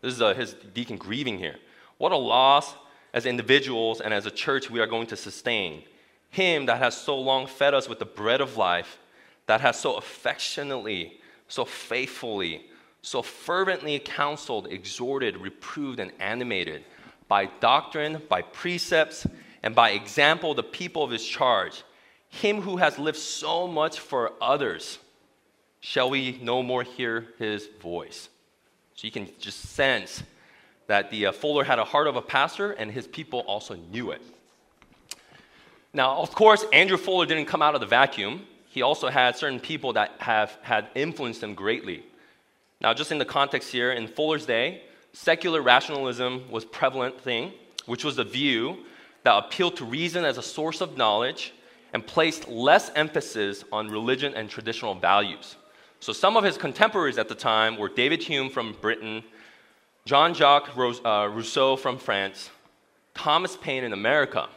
This 0.00 0.14
is 0.14 0.22
uh, 0.22 0.34
his 0.34 0.54
deacon 0.74 0.96
grieving 0.96 1.38
here. 1.38 1.56
What 1.98 2.12
a 2.12 2.16
loss 2.16 2.74
as 3.12 3.26
individuals 3.26 4.00
and 4.00 4.14
as 4.14 4.26
a 4.26 4.30
church 4.30 4.70
we 4.70 4.80
are 4.80 4.86
going 4.86 5.06
to 5.08 5.16
sustain. 5.16 5.82
Him 6.30 6.66
that 6.66 6.78
has 6.78 6.96
so 6.96 7.18
long 7.18 7.46
fed 7.46 7.74
us 7.74 7.88
with 7.88 7.98
the 7.98 8.04
bread 8.04 8.40
of 8.40 8.56
life, 8.56 8.98
that 9.46 9.60
has 9.60 9.78
so 9.78 9.94
affectionately, 9.94 11.20
so 11.48 11.64
faithfully, 11.64 12.66
so 13.02 13.22
fervently 13.22 13.98
counseled, 13.98 14.66
exhorted, 14.70 15.36
reproved, 15.38 16.00
and 16.00 16.12
animated 16.20 16.84
by 17.28 17.46
doctrine, 17.60 18.22
by 18.28 18.42
precepts, 18.42 19.26
and 19.62 19.74
by 19.74 19.90
example 19.90 20.54
the 20.54 20.62
people 20.62 21.02
of 21.02 21.10
his 21.10 21.24
charge 21.24 21.82
him 22.28 22.60
who 22.62 22.76
has 22.76 22.98
lived 22.98 23.18
so 23.18 23.66
much 23.66 23.98
for 23.98 24.32
others, 24.40 24.98
shall 25.80 26.10
we 26.10 26.38
no 26.42 26.62
more 26.62 26.82
hear 26.82 27.28
his 27.38 27.66
voice? 27.80 28.28
So 28.94 29.06
you 29.06 29.10
can 29.10 29.28
just 29.38 29.60
sense 29.60 30.22
that 30.86 31.10
the 31.10 31.26
uh, 31.26 31.32
Fuller 31.32 31.64
had 31.64 31.78
a 31.78 31.84
heart 31.84 32.06
of 32.06 32.16
a 32.16 32.22
pastor, 32.22 32.72
and 32.72 32.90
his 32.90 33.06
people 33.06 33.40
also 33.40 33.74
knew 33.74 34.10
it. 34.10 34.22
Now, 35.92 36.16
of 36.16 36.34
course, 36.34 36.64
Andrew 36.72 36.96
Fuller 36.96 37.26
didn't 37.26 37.46
come 37.46 37.62
out 37.62 37.74
of 37.74 37.80
the 37.80 37.86
vacuum. 37.86 38.46
He 38.66 38.82
also 38.82 39.08
had 39.08 39.36
certain 39.36 39.60
people 39.60 39.94
that 39.94 40.12
have 40.18 40.58
had 40.62 40.88
influenced 40.94 41.42
him 41.42 41.54
greatly. 41.54 42.04
Now, 42.80 42.94
just 42.94 43.10
in 43.10 43.18
the 43.18 43.24
context 43.24 43.72
here, 43.72 43.92
in 43.92 44.06
Fuller's 44.06 44.46
day, 44.46 44.82
secular 45.12 45.62
rationalism 45.62 46.50
was 46.50 46.64
prevalent 46.64 47.20
thing, 47.20 47.52
which 47.86 48.04
was 48.04 48.16
the 48.16 48.24
view 48.24 48.84
that 49.24 49.36
appealed 49.36 49.76
to 49.76 49.84
reason 49.84 50.24
as 50.24 50.38
a 50.38 50.42
source 50.42 50.80
of 50.80 50.96
knowledge 50.96 51.52
and 51.92 52.06
placed 52.06 52.48
less 52.48 52.90
emphasis 52.94 53.64
on 53.72 53.88
religion 53.88 54.34
and 54.34 54.48
traditional 54.50 54.94
values. 54.94 55.56
So 56.00 56.12
some 56.12 56.36
of 56.36 56.44
his 56.44 56.56
contemporaries 56.56 57.18
at 57.18 57.28
the 57.28 57.34
time 57.34 57.76
were 57.76 57.88
David 57.88 58.22
Hume 58.22 58.50
from 58.50 58.76
Britain, 58.80 59.24
Jean 60.04 60.34
Jacques 60.34 60.70
uh, 60.76 61.28
Rousseau 61.32 61.76
from 61.76 61.98
France, 61.98 62.50
Thomas 63.14 63.56
Paine 63.56 63.84
in 63.84 63.92
America, 63.92 64.48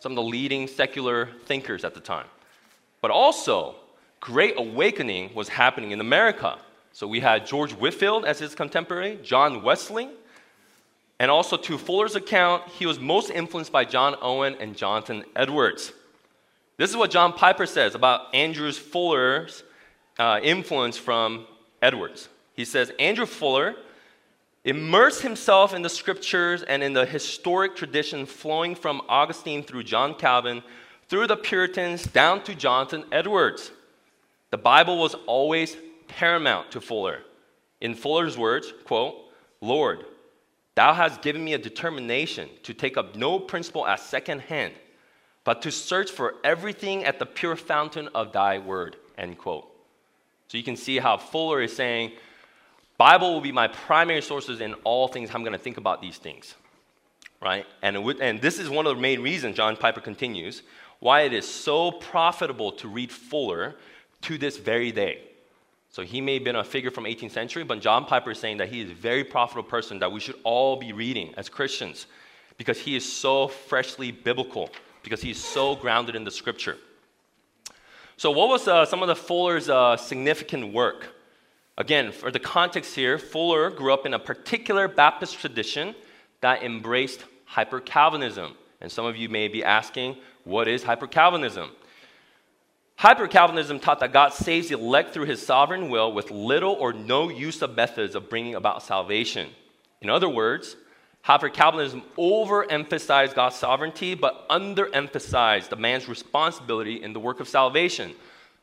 some 0.00 0.12
of 0.12 0.16
the 0.16 0.22
leading 0.22 0.66
secular 0.66 1.28
thinkers 1.46 1.84
at 1.84 1.94
the 1.94 2.00
time. 2.00 2.26
But 3.00 3.10
also, 3.10 3.76
Great 4.20 4.54
Awakening 4.56 5.34
was 5.34 5.48
happening 5.48 5.92
in 5.92 6.00
America. 6.00 6.58
So 6.92 7.06
we 7.06 7.20
had 7.20 7.46
George 7.46 7.72
Whitefield 7.72 8.24
as 8.24 8.38
his 8.38 8.54
contemporary, 8.54 9.18
John 9.22 9.62
Wesley, 9.62 10.08
and 11.20 11.30
also 11.30 11.56
to 11.56 11.78
Fuller's 11.78 12.14
account, 12.14 12.68
he 12.68 12.86
was 12.86 13.00
most 13.00 13.30
influenced 13.30 13.72
by 13.72 13.84
John 13.84 14.14
Owen 14.22 14.56
and 14.60 14.76
Jonathan 14.76 15.24
Edwards. 15.34 15.92
This 16.76 16.90
is 16.90 16.96
what 16.96 17.10
John 17.10 17.32
Piper 17.32 17.66
says 17.66 17.96
about 17.96 18.32
Andrew 18.34 18.70
Fuller's 18.70 19.64
uh, 20.18 20.38
influence 20.42 20.96
from 20.96 21.46
Edwards. 21.82 22.28
He 22.54 22.64
says 22.64 22.92
Andrew 22.98 23.26
Fuller 23.26 23.74
immersed 24.68 25.22
himself 25.22 25.72
in 25.72 25.82
the 25.82 25.88
scriptures 25.88 26.62
and 26.62 26.82
in 26.82 26.92
the 26.92 27.06
historic 27.06 27.74
tradition 27.74 28.26
flowing 28.26 28.74
from 28.74 29.02
Augustine 29.08 29.62
through 29.62 29.84
John 29.84 30.14
Calvin, 30.14 30.62
through 31.08 31.26
the 31.26 31.36
Puritans 31.36 32.04
down 32.04 32.42
to 32.44 32.54
Jonathan 32.54 33.04
Edwards. 33.10 33.70
The 34.50 34.58
Bible 34.58 34.98
was 34.98 35.14
always 35.26 35.76
paramount 36.06 36.70
to 36.72 36.80
Fuller. 36.80 37.20
In 37.80 37.94
Fuller's 37.94 38.36
words, 38.36 38.72
quote, 38.84 39.16
Lord, 39.60 40.04
thou 40.74 40.92
hast 40.92 41.22
given 41.22 41.42
me 41.42 41.54
a 41.54 41.58
determination 41.58 42.48
to 42.64 42.74
take 42.74 42.96
up 42.96 43.16
no 43.16 43.38
principle 43.38 43.86
as 43.86 44.02
second 44.02 44.40
hand 44.40 44.74
but 45.48 45.62
to 45.62 45.72
search 45.72 46.10
for 46.10 46.34
everything 46.44 47.04
at 47.04 47.18
the 47.18 47.24
pure 47.24 47.56
fountain 47.56 48.06
of 48.14 48.32
thy 48.32 48.58
word, 48.58 48.96
end 49.16 49.38
quote. 49.38 49.66
So 50.48 50.58
you 50.58 50.62
can 50.62 50.76
see 50.76 50.98
how 50.98 51.16
Fuller 51.16 51.62
is 51.62 51.74
saying, 51.74 52.12
Bible 52.98 53.32
will 53.32 53.40
be 53.40 53.52
my 53.52 53.68
primary 53.68 54.20
sources 54.20 54.60
in 54.60 54.74
all 54.84 55.08
things 55.08 55.30
I'm 55.32 55.42
going 55.42 55.52
to 55.52 55.58
think 55.58 55.76
about 55.76 56.02
these 56.02 56.18
things. 56.18 56.56
Right? 57.40 57.64
And, 57.82 57.96
and 57.96 58.40
this 58.40 58.58
is 58.58 58.68
one 58.68 58.86
of 58.86 58.96
the 58.96 59.00
main 59.00 59.22
reasons, 59.22 59.56
John 59.56 59.76
Piper 59.76 60.00
continues, 60.00 60.62
why 60.98 61.22
it 61.22 61.32
is 61.32 61.48
so 61.48 61.92
profitable 61.92 62.72
to 62.72 62.88
read 62.88 63.12
Fuller 63.12 63.76
to 64.22 64.36
this 64.36 64.56
very 64.56 64.90
day. 64.90 65.22
So 65.90 66.02
he 66.02 66.20
may 66.20 66.34
have 66.34 66.44
been 66.44 66.56
a 66.56 66.64
figure 66.64 66.90
from 66.90 67.04
18th 67.04 67.30
century, 67.30 67.62
but 67.62 67.80
John 67.80 68.04
Piper 68.04 68.32
is 68.32 68.38
saying 68.38 68.58
that 68.58 68.68
he 68.68 68.82
is 68.82 68.90
a 68.90 68.94
very 68.94 69.22
profitable 69.22 69.68
person 69.68 70.00
that 70.00 70.10
we 70.10 70.18
should 70.18 70.36
all 70.42 70.76
be 70.76 70.92
reading 70.92 71.32
as 71.36 71.48
Christians 71.48 72.06
because 72.56 72.78
he 72.78 72.96
is 72.96 73.10
so 73.10 73.46
freshly 73.46 74.10
biblical 74.10 74.70
because 75.02 75.22
he 75.22 75.30
is 75.30 75.42
so 75.42 75.76
grounded 75.76 76.16
in 76.16 76.24
the 76.24 76.30
scripture. 76.30 76.76
So, 78.16 78.32
what 78.32 78.48
was 78.48 78.66
uh, 78.66 78.84
some 78.84 79.00
of 79.00 79.08
the 79.08 79.14
Fuller's 79.14 79.68
uh, 79.68 79.96
significant 79.96 80.72
work? 80.74 81.14
Again, 81.78 82.10
for 82.10 82.32
the 82.32 82.40
context 82.40 82.96
here, 82.96 83.18
Fuller 83.18 83.70
grew 83.70 83.94
up 83.94 84.04
in 84.04 84.12
a 84.12 84.18
particular 84.18 84.88
Baptist 84.88 85.38
tradition 85.38 85.94
that 86.40 86.64
embraced 86.64 87.24
hyper 87.44 87.78
Calvinism. 87.78 88.54
And 88.80 88.90
some 88.90 89.06
of 89.06 89.16
you 89.16 89.28
may 89.28 89.46
be 89.46 89.62
asking, 89.62 90.16
what 90.42 90.66
is 90.66 90.82
hyper 90.82 91.06
Calvinism? 91.06 91.70
Hyper 92.96 93.28
Calvinism 93.28 93.78
taught 93.78 94.00
that 94.00 94.12
God 94.12 94.32
saves 94.32 94.68
the 94.68 94.74
elect 94.74 95.14
through 95.14 95.26
his 95.26 95.40
sovereign 95.40 95.88
will 95.88 96.12
with 96.12 96.32
little 96.32 96.72
or 96.72 96.92
no 96.92 97.28
use 97.28 97.62
of 97.62 97.76
methods 97.76 98.16
of 98.16 98.28
bringing 98.28 98.56
about 98.56 98.82
salvation. 98.82 99.48
In 100.00 100.10
other 100.10 100.28
words, 100.28 100.74
Hyper 101.22 101.48
Calvinism 101.48 102.02
overemphasized 102.16 103.36
God's 103.36 103.54
sovereignty, 103.54 104.16
but 104.16 104.48
underemphasized 104.48 105.68
the 105.68 105.76
man's 105.76 106.08
responsibility 106.08 107.04
in 107.04 107.12
the 107.12 107.20
work 107.20 107.38
of 107.38 107.46
salvation, 107.46 108.16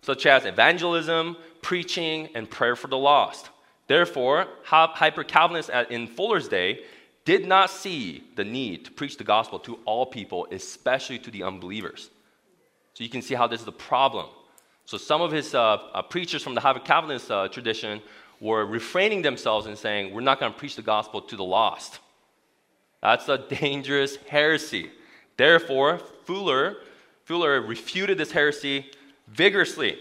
such 0.06 0.28
as 0.28 0.46
evangelism, 0.46 1.36
preaching, 1.64 2.30
and 2.36 2.48
prayer 2.50 2.76
for 2.76 2.88
the 2.88 2.98
lost. 2.98 3.50
Therefore, 3.88 4.48
hyper 4.64 5.24
Calvinists 5.24 5.72
in 5.90 6.08
Fuller's 6.08 6.48
day 6.48 6.86
did 7.26 7.48
not 7.48 7.72
see 7.72 8.24
the 8.36 8.44
need 8.44 8.86
to 8.86 8.92
preach 8.92 9.18
the 9.18 9.24
gospel 9.24 9.58
to 9.60 9.80
all 9.86 10.06
people, 10.06 10.48
especially 10.52 11.18
to 11.20 11.32
the 11.32 11.42
unbelievers. 11.42 12.12
So 12.94 13.04
you 13.04 13.10
can 13.10 13.24
see 13.24 13.34
how 13.34 13.48
this 13.48 13.62
is 13.62 13.68
a 13.68 13.72
problem. 13.72 14.28
So 14.86 14.98
some 14.98 15.22
of 15.22 15.32
his 15.32 15.56
uh, 15.56 15.78
uh, 15.94 16.04
preachers 16.04 16.44
from 16.44 16.54
the 16.54 16.62
hyper 16.62 16.80
Calvinist 16.80 17.32
uh, 17.32 17.48
tradition 17.48 18.00
were 18.40 18.64
refraining 18.64 19.24
themselves 19.24 19.66
and 19.66 19.76
saying, 19.76 20.14
We're 20.14 20.22
not 20.22 20.40
going 20.40 20.54
to 20.54 20.58
preach 20.58 20.76
the 20.76 20.84
gospel 20.84 21.22
to 21.22 21.36
the 21.36 21.44
lost. 21.44 22.00
That's 23.02 23.28
a 23.28 23.40
dangerous 23.40 24.18
heresy. 24.28 24.92
Therefore, 25.36 25.98
Fuller, 26.26 26.78
Fuller 27.24 27.60
refuted 27.60 28.20
this 28.20 28.32
heresy 28.32 28.92
vigorously. 29.28 29.98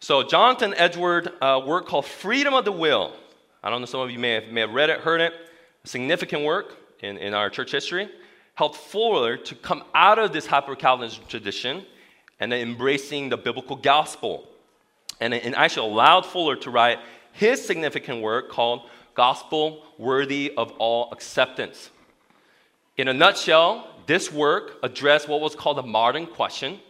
So, 0.00 0.22
Jonathan 0.22 0.74
Edward, 0.76 1.32
a 1.40 1.46
uh, 1.46 1.64
work 1.64 1.86
called 1.86 2.06
Freedom 2.06 2.54
of 2.54 2.64
the 2.64 2.72
Will. 2.72 3.12
I 3.62 3.70
don't 3.70 3.80
know, 3.80 3.86
some 3.86 4.00
of 4.00 4.10
you 4.10 4.18
may 4.18 4.32
have, 4.32 4.48
may 4.48 4.60
have 4.62 4.72
read 4.72 4.90
it, 4.90 5.00
heard 5.00 5.20
it. 5.20 5.32
A 5.84 5.88
significant 5.88 6.42
work 6.42 6.76
in, 7.00 7.16
in 7.18 7.34
our 7.34 7.48
church 7.48 7.70
history. 7.70 8.08
Helped 8.54 8.76
Fuller 8.76 9.36
to 9.36 9.54
come 9.54 9.84
out 9.94 10.18
of 10.18 10.32
this 10.32 10.46
hyper 10.46 10.74
Calvinist 10.74 11.26
tradition 11.28 11.86
and 12.40 12.52
embracing 12.52 13.28
the 13.28 13.36
biblical 13.36 13.76
gospel. 13.76 14.48
And 15.20 15.32
it 15.32 15.54
actually 15.54 15.88
allowed 15.90 16.26
Fuller 16.26 16.56
to 16.56 16.70
write 16.70 16.98
his 17.32 17.64
significant 17.64 18.22
work 18.22 18.50
called 18.50 18.82
gospel 19.14 19.84
worthy 19.98 20.52
of 20.56 20.72
all 20.78 21.10
acceptance. 21.12 21.90
In 22.96 23.08
a 23.08 23.14
nutshell, 23.14 23.86
this 24.06 24.32
work 24.32 24.78
addressed 24.82 25.28
what 25.28 25.40
was 25.40 25.54
called 25.54 25.78
the 25.78 25.82
modern 25.82 26.26
question 26.26 26.80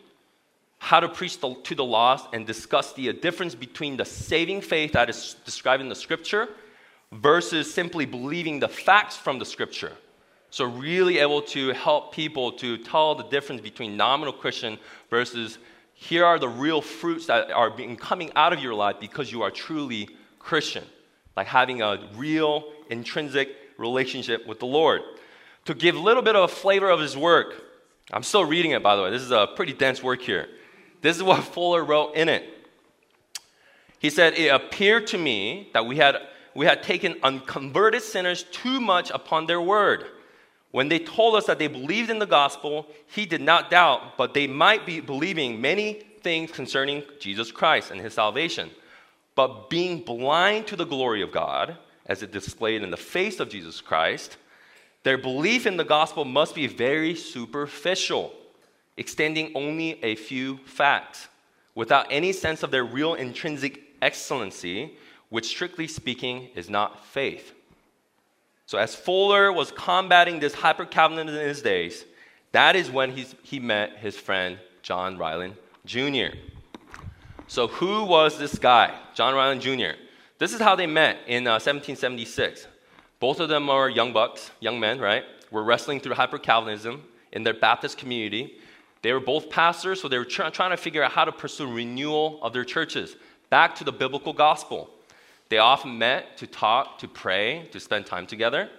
how 0.83 0.99
to 0.99 1.09
preach 1.09 1.39
the, 1.39 1.55
to 1.63 1.77
the 1.77 1.85
lost 1.85 2.27
and 2.33 2.45
discuss 2.45 2.93
the 2.93 3.13
difference 3.13 3.55
between 3.55 3.97
the 3.97 4.05
saving 4.05 4.61
faith 4.61 4.91
that 4.95 5.09
is 5.09 5.37
described 5.45 5.81
in 5.81 5.89
the 5.89 5.95
scripture 5.95 6.49
versus 7.13 7.73
simply 7.73 8.05
believing 8.05 8.59
the 8.59 8.67
facts 8.67 9.17
from 9.17 9.39
the 9.39 9.45
scripture. 9.45 9.93
So, 10.51 10.65
really 10.65 11.19
able 11.19 11.41
to 11.43 11.69
help 11.69 12.13
people 12.13 12.51
to 12.55 12.79
tell 12.79 13.15
the 13.15 13.23
difference 13.23 13.63
between 13.63 13.97
nominal 13.97 14.33
Christian 14.33 14.77
versus 15.09 15.59
here 15.95 16.25
are 16.25 16.41
the 16.41 16.49
real 16.49 16.83
fruits 16.83 17.27
that 17.27 17.53
are 17.53 17.71
being 17.71 17.97
coming 17.97 18.33
out 18.35 18.53
of 18.53 18.59
your 18.59 18.75
life 18.75 18.97
because 18.99 19.31
you 19.31 19.43
are 19.43 19.53
truly 19.53 20.09
Christian 20.41 20.85
like 21.37 21.47
having 21.47 21.81
a 21.81 22.09
real 22.17 22.73
intrinsic 22.91 23.57
relationship 23.79 24.49
with 24.49 24.59
the 24.59 24.67
Lord. 24.67 25.03
To 25.67 25.75
give 25.75 25.95
a 25.95 26.01
little 26.01 26.25
bit 26.25 26.35
of 26.35 26.43
a 26.43 26.53
flavor 26.53 26.91
of 26.91 26.99
his 26.99 27.17
work, 27.17 27.55
I'm 28.13 28.25
still 28.25 28.45
reading 28.45 28.73
it, 28.73 28.83
by 28.83 28.97
the 28.97 29.03
way. 29.05 29.11
This 29.11 29.23
is 29.23 29.31
a 29.31 29.47
pretty 29.55 29.73
dense 29.73 30.03
work 30.03 30.21
here. 30.21 30.49
This 31.03 31.17
is 31.17 31.23
what 31.23 31.45
Fuller 31.53 31.85
wrote 31.85 32.15
in 32.15 32.29
it. 32.29 32.45
He 33.99 34.11
said, 34.11 34.35
It 34.35 34.49
appeared 34.49 35.07
to 35.09 35.19
me 35.19 35.69
that 35.75 35.87
we 35.87 35.97
had, 35.97 36.17
we 36.55 36.67
had 36.67 36.83
taken 36.83 37.17
unconverted 37.23 38.03
sinners 38.03 38.45
too 38.45 38.81
much 38.81 39.11
upon 39.11 39.47
their 39.47 39.61
word. 39.61 40.07
When 40.73 40.89
they 40.89 40.99
told 40.99 41.37
us 41.37 41.47
that 41.47 41.59
they 41.59 41.69
believed 41.69 42.09
in 42.09 42.19
the 42.19 42.27
gospel, 42.27 42.87
he 43.15 43.27
did 43.27 43.43
not 43.43 43.71
doubt, 43.71 44.17
but 44.17 44.33
they 44.33 44.47
might 44.47 44.87
be 44.87 45.01
believing 45.01 45.61
many 45.61 46.03
things 46.23 46.51
concerning 46.51 47.03
Jesus 47.21 47.53
Christ 47.53 47.91
and 47.91 48.01
his 48.01 48.15
salvation. 48.15 48.71
But 49.35 49.69
being 49.69 50.01
blind 50.01 50.67
to 50.69 50.77
the 50.77 50.87
glory 50.87 51.23
of 51.23 51.31
God, 51.31 51.77
as 52.07 52.23
it 52.23 52.33
displayed 52.33 52.83
in 52.83 52.91
the 52.91 52.97
face 52.97 53.39
of 53.39 53.51
Jesus 53.51 53.81
Christ, 53.81 54.37
their 55.05 55.19
belief 55.19 55.67
in 55.67 55.77
the 55.77 55.85
gospel 55.85 56.25
must 56.25 56.55
be 56.55 56.67
very 56.67 57.15
superficial. 57.15 58.33
Extending 58.97 59.53
only 59.55 60.03
a 60.05 60.15
few 60.15 60.59
facts, 60.59 61.29
without 61.75 62.07
any 62.11 62.33
sense 62.33 62.63
of 62.63 62.71
their 62.71 62.85
real 62.85 63.15
intrinsic 63.15 63.83
excellency, 64.03 64.97
which 65.31 65.47
strictly 65.47 65.87
speaking 65.87 66.49
is 66.55 66.69
not 66.69 67.05
faith. 67.07 67.55
So, 68.67 68.79
as 68.79 68.95
Fuller 68.95 69.53
was 69.53 69.73
combating 69.73 70.41
this 70.41 70.55
hyper 70.55 70.85
Calvinism 70.85 71.41
in 71.41 71.49
his 71.49 71.63
days, 71.63 72.05
that 72.53 72.77
is 72.77 72.91
when 72.91 73.13
he's, 73.13 73.35
he 73.43 73.59
met 73.59 73.99
his 73.99 74.17
friend 74.17 74.59
John 74.83 75.19
Ryland 75.19 75.57
Jr. 75.85 76.37
So, 77.49 77.69
who 77.69 78.05
was 78.05 78.39
this 78.39 78.59
guy, 78.59 78.95
John 79.15 79.35
Ryland 79.35 79.61
Jr.? 79.61 79.99
This 80.39 80.53
is 80.53 80.61
how 80.61 80.75
they 80.75 80.87
met 80.87 81.19
in 81.27 81.47
uh, 81.47 81.61
1776. 81.61 82.67
Both 83.21 83.41
of 83.41 83.49
them 83.49 83.71
are 83.71 83.89
young 83.89 84.13
bucks, 84.13 84.51
young 84.61 84.81
men, 84.81 84.99
right? 84.99 85.25
Were 85.51 85.63
wrestling 85.63 86.01
through 86.01 86.15
hyper 86.15 86.39
Calvinism 86.39 87.03
in 87.33 87.43
their 87.43 87.55
Baptist 87.55 87.99
community. 87.99 88.59
They 89.03 89.13
were 89.13 89.21
both 89.21 89.51
pastors, 89.51 90.01
so 90.01 90.09
they 90.09 90.19
were 90.19 90.25
try- 90.25 90.51
trying 90.51 90.71
to 90.71 90.77
figure 90.77 91.03
out 91.03 91.13
how 91.13 91.25
to 91.25 91.33
pursue 91.33 91.73
renewal 91.73 92.39
of 92.43 92.53
their 92.53 92.65
churches 92.65 93.17
back 93.51 93.75
to 93.77 93.85
the 93.85 93.93
biblical 93.93 94.33
gospel. 94.33 94.89
They 95.49 95.59
often 95.59 95.99
met 95.99 96.39
to 96.39 96.47
talk, 96.47 96.99
to 97.01 97.09
pray, 97.09 97.69
to 97.73 97.81
spend 97.81 98.07
time 98.07 98.27
together. 98.27 98.71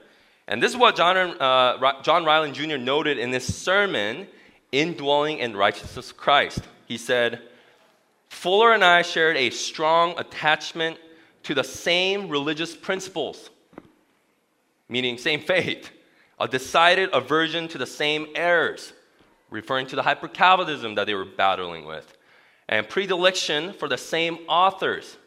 And 0.48 0.62
this 0.62 0.72
is 0.72 0.78
what 0.78 0.96
John, 0.96 1.18
uh, 1.18 2.02
John 2.02 2.26
Ryland 2.26 2.56
Jr. 2.56 2.78
noted 2.78 3.18
in 3.20 3.32
his 3.32 3.46
sermon, 3.46 4.28
Indwelling 4.72 5.38
in 5.38 5.56
Righteousness 5.56 6.10
of 6.10 6.18
Christ. 6.18 6.62
He 6.88 6.98
said, 6.98 7.42
Fuller 8.30 8.74
and 8.74 8.84
I 8.84 9.04
shared 9.04 9.38
a 9.38 9.52
strong 9.52 10.16
attachment 10.18 10.98
to 11.44 11.54
the 11.54 11.64
same 11.64 12.28
religious 12.30 12.76
principles, 12.76 13.52
meaning 14.90 15.18
same 15.18 15.40
faith, 15.54 15.92
a 16.40 16.48
decided 16.48 17.10
aversion 17.14 17.68
to 17.68 17.78
the 17.78 17.86
same 17.86 18.28
errors, 18.34 18.94
referring 19.54 19.86
to 19.86 19.96
the 19.96 20.02
hyper 20.02 20.28
Calvinism 20.28 20.96
that 20.96 21.06
they 21.06 21.14
were 21.14 21.24
battling 21.24 21.86
with, 21.86 22.18
and 22.68 22.90
predilection 22.90 23.72
for 23.74 23.88
the 23.88 23.98
same 23.98 24.40
authors, 24.50 25.18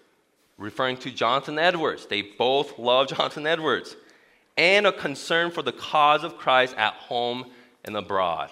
referring 0.58 0.96
to 0.96 1.12
Jonathan 1.12 1.58
Edwards. 1.58 2.06
They 2.06 2.22
both 2.22 2.76
love 2.78 3.08
Jonathan 3.16 3.46
Edwards. 3.46 3.96
And 4.58 4.86
a 4.86 4.92
concern 4.92 5.50
for 5.50 5.62
the 5.62 5.72
cause 5.72 6.24
of 6.24 6.38
Christ 6.38 6.74
at 6.76 6.94
home 6.94 7.50
and 7.84 7.96
abroad. 7.96 8.50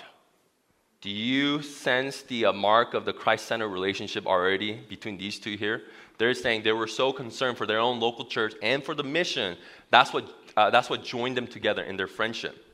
Do 1.01 1.11
you 1.11 1.63
sense 1.63 2.23
the 2.23 2.47
uh, 2.47 2.53
mark 2.53 2.95
of 2.95 3.05
the 3.05 3.13
Christ 3.13 3.47
centered 3.47 3.69
relationship 3.69 4.27
already 4.27 4.75
between 4.89 5.19
these 5.19 5.39
two 5.39 5.57
here? 5.57 5.83
They're 6.19 6.35
saying 6.35 6.63
they 6.63 6.73
were 6.73 6.87
so 6.87 7.13
concerned 7.13 7.59
for 7.59 7.67
their 7.67 7.81
own 7.81 8.01
local 8.01 8.27
church 8.27 8.55
and 8.63 8.85
for 8.85 8.95
the 8.95 9.03
mission. 9.03 9.57
That's 9.91 10.13
what, 10.13 10.31
uh, 10.57 10.71
that's 10.71 10.89
what 10.89 11.03
joined 11.03 11.37
them 11.37 11.47
together 11.47 11.83
in 11.83 11.97
their 11.97 12.07
friendship. 12.07 12.65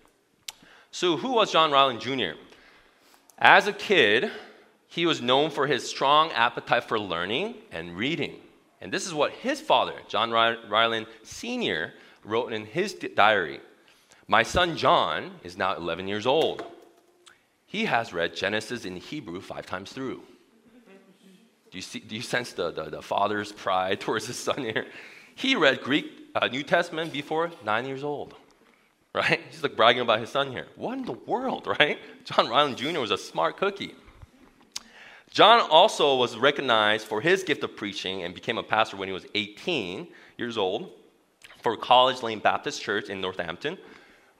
So, 0.90 1.16
who 1.16 1.32
was 1.32 1.52
John 1.52 1.70
Ryland 1.70 2.00
Jr.? 2.00 2.34
As 3.40 3.66
a 3.66 3.72
kid, 3.72 4.30
he 4.88 5.06
was 5.06 5.22
known 5.22 5.50
for 5.50 5.66
his 5.66 5.88
strong 5.88 6.30
appetite 6.32 6.84
for 6.84 6.98
learning 6.98 7.54
and 7.72 7.96
reading. 7.96 8.34
And 8.80 8.92
this 8.92 9.06
is 9.06 9.14
what 9.14 9.32
his 9.32 9.60
father, 9.60 9.94
John 10.08 10.30
Ryland 10.30 11.06
Sr., 11.22 11.94
wrote 12.22 12.52
in 12.52 12.66
his 12.66 12.92
diary 12.92 13.60
My 14.28 14.42
son 14.42 14.76
John 14.76 15.32
is 15.42 15.56
now 15.56 15.74
11 15.74 16.06
years 16.06 16.26
old. 16.26 16.64
He 17.66 17.84
has 17.86 18.12
read 18.12 18.34
Genesis 18.34 18.84
in 18.84 18.96
Hebrew 18.96 19.40
five 19.40 19.64
times 19.64 19.92
through. 19.92 20.22
Do 21.70 21.78
you, 21.78 21.82
see, 21.82 22.00
do 22.00 22.16
you 22.16 22.22
sense 22.22 22.52
the, 22.52 22.72
the, 22.72 22.84
the 22.90 23.02
father's 23.02 23.52
pride 23.52 24.00
towards 24.00 24.26
his 24.26 24.36
son 24.36 24.58
here? 24.58 24.86
He 25.34 25.54
read 25.54 25.82
Greek 25.82 26.06
uh, 26.34 26.48
New 26.48 26.64
Testament 26.64 27.12
before 27.12 27.52
nine 27.64 27.86
years 27.86 28.02
old, 28.02 28.34
right? 29.14 29.40
He's 29.50 29.62
like 29.62 29.76
bragging 29.76 30.02
about 30.02 30.20
his 30.20 30.30
son 30.30 30.50
here. 30.50 30.66
What 30.76 30.98
in 30.98 31.04
the 31.04 31.12
world, 31.12 31.66
right? 31.66 31.98
John 32.24 32.48
Ryland 32.48 32.76
Jr. 32.76 33.00
was 33.00 33.10
a 33.10 33.18
smart 33.18 33.56
cookie. 33.56 33.94
John 35.30 35.60
also 35.70 36.16
was 36.16 36.36
recognized 36.36 37.06
for 37.06 37.20
his 37.20 37.44
gift 37.44 37.62
of 37.62 37.76
preaching 37.76 38.24
and 38.24 38.34
became 38.34 38.58
a 38.58 38.62
pastor 38.62 38.96
when 38.96 39.08
he 39.08 39.12
was 39.12 39.26
18 39.34 40.08
years 40.36 40.58
old 40.58 40.90
for 41.62 41.76
College 41.76 42.22
Lane 42.22 42.40
Baptist 42.40 42.82
Church 42.82 43.08
in 43.08 43.20
Northampton. 43.20 43.78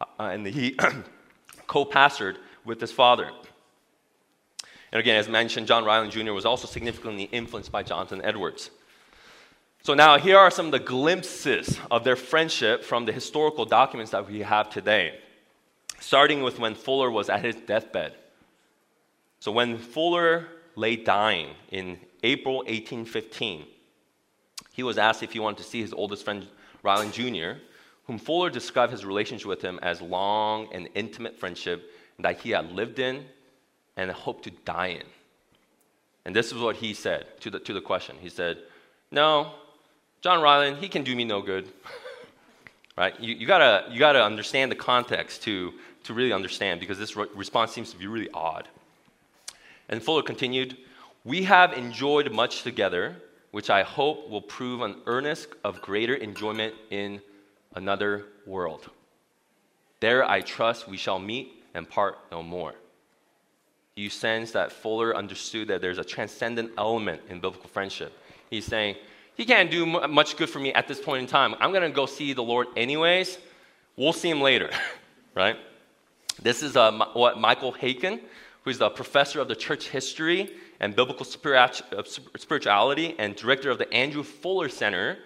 Uh, 0.01 0.25
and 0.25 0.47
he 0.47 0.77
co 1.69 1.85
pastored 1.85 2.39
with 2.65 2.81
his 2.81 2.91
father. 2.91 3.31
And 4.93 4.99
again, 4.99 5.17
as 5.17 5.29
mentioned, 5.29 5.69
John 5.69 5.85
Ryland 5.85 6.11
Jr. 6.11 6.33
was 6.33 6.45
also 6.45 6.67
significantly 6.67 7.25
influenced 7.25 7.71
by 7.71 7.85
Jonathan 7.85 8.21
Edwards. 8.25 8.71
So 9.83 9.95
now 9.95 10.19
here 10.19 10.37
are 10.37 10.51
some 10.51 10.67
of 10.67 10.73
the 10.73 10.79
glimpses 10.79 11.81
of 11.91 12.05
their 12.05 12.17
friendship 12.17 12.85
from 12.85 13.07
the 13.07 13.13
historical 13.13 13.65
documents 13.65 14.11
that 14.11 14.29
we 14.29 14.41
have 14.41 14.69
today, 14.69 15.19
starting 15.99 16.43
with 16.43 16.59
when 16.59 16.75
Fuller 16.75 17.11
was 17.11 17.31
at 17.31 17.43
his 17.43 17.57
deathbed. 17.57 18.13
So 19.39 19.51
when 19.51 19.79
Fuller 19.79 20.49
lay 20.77 20.97
dying 20.97 21.55
in 21.71 21.99
April 22.23 22.57
1815, 22.57 23.65
he 24.73 24.83
was 24.83 24.99
asked 24.99 25.23
if 25.23 25.33
he 25.33 25.39
wanted 25.39 25.59
to 25.59 25.65
see 25.65 25.81
his 25.81 25.95
oldest 25.95 26.25
friend, 26.27 26.47
Ryland 26.83 27.15
Jr., 27.15 27.53
whom 28.05 28.19
Fuller 28.19 28.51
described 28.51 28.93
his 28.93 29.07
relationship 29.07 29.47
with 29.47 29.63
him 29.63 29.79
as 29.83 30.03
long 30.03 30.69
and 30.75 30.91
intimate 30.95 31.39
friendship 31.39 31.91
that 32.19 32.41
he 32.41 32.51
had 32.51 32.71
lived 32.73 32.99
in 32.99 33.25
and 33.97 34.11
hoped 34.11 34.45
to 34.45 34.51
die 34.51 34.89
in. 34.89 35.07
And 36.27 36.37
this 36.37 36.53
is 36.53 36.59
what 36.59 36.77
he 36.77 36.93
said 36.93 37.41
to 37.41 37.51
the, 37.51 37.59
to 37.61 37.73
the 37.73 37.81
question. 37.81 38.17
He 38.21 38.29
said, 38.29 38.59
No, 39.11 39.55
John 40.23 40.43
Ryland, 40.43 40.79
he 40.79 40.89
can 40.89 41.03
do 41.03 41.17
me 41.17 41.25
no 41.25 41.41
good. 41.41 41.67
right? 42.97 43.19
You, 43.19 43.35
you, 43.35 43.47
gotta, 43.47 43.91
you 43.91 43.99
gotta 43.99 44.23
understand 44.23 44.71
the 44.71 44.77
context 44.77 45.43
to, 45.45 45.73
to 46.05 46.15
really 46.15 46.33
understand 46.33 46.79
because 46.81 46.99
this 46.99 47.17
re- 47.17 47.27
response 47.35 47.73
seems 47.73 47.91
to 47.93 47.99
be 47.99 48.07
really 48.07 48.29
odd. 48.35 48.69
And 49.89 50.03
Fuller 50.03 50.23
continued, 50.23 50.77
We 51.25 51.45
have 51.45 51.73
enjoyed 51.73 52.33
much 52.33 52.63
together, 52.63 53.17
which 53.51 53.71
I 53.71 53.83
hope 53.83 54.29
will 54.29 54.43
prove 54.43 54.83
an 54.83 54.97
earnest 55.07 55.49
of 55.65 55.81
greater 55.81 56.15
enjoyment 56.15 56.75
in 56.91 57.23
another 57.75 58.27
world. 58.47 58.91
There 60.01 60.25
I 60.29 60.43
trust 60.43 60.87
we 60.87 60.97
shall 60.99 61.19
meet 61.19 61.65
and 61.75 61.89
part 61.89 62.19
no 62.31 62.43
more. 62.43 62.75
You 63.97 64.11
sense 64.11 64.53
that 64.53 64.71
Fuller 64.71 65.17
understood 65.17 65.69
that 65.69 65.81
there's 65.81 65.99
a 65.99 66.05
transcendent 66.05 66.73
element 66.79 67.23
in 67.29 67.41
biblical 67.41 67.69
friendship. 67.69 68.13
He's 68.51 68.65
saying, 68.65 68.97
He 69.41 69.47
can't 69.47 69.71
do 69.71 69.87
much 69.87 70.37
good 70.37 70.51
for 70.51 70.59
me 70.59 70.71
at 70.75 70.87
this 70.87 71.01
point 71.01 71.23
in 71.23 71.27
time. 71.27 71.55
I'm 71.61 71.71
going 71.71 71.83
to 71.83 71.89
go 71.89 72.05
see 72.05 72.35
the 72.35 72.43
Lord 72.43 72.67
anyways. 72.77 73.39
We'll 73.97 74.13
see 74.13 74.29
him 74.29 74.43
later, 74.43 74.69
right? 75.35 75.57
This 76.43 76.63
is 76.63 76.77
uh, 76.77 77.07
what 77.15 77.41
Michael 77.41 77.73
Haykin, 77.73 78.21
who's 78.65 78.77
the 78.77 78.91
professor 78.91 79.41
of 79.41 79.49
the 79.49 79.57
church 79.57 79.89
history 79.89 80.51
and 80.79 80.95
biblical 80.95 81.25
uh, 81.25 81.69
spirituality 82.37 83.15
and 83.19 83.35
director 83.35 83.71
of 83.71 83.79
the 83.79 83.91
Andrew 83.95 84.23
Fuller 84.23 84.69
Center 84.69 85.17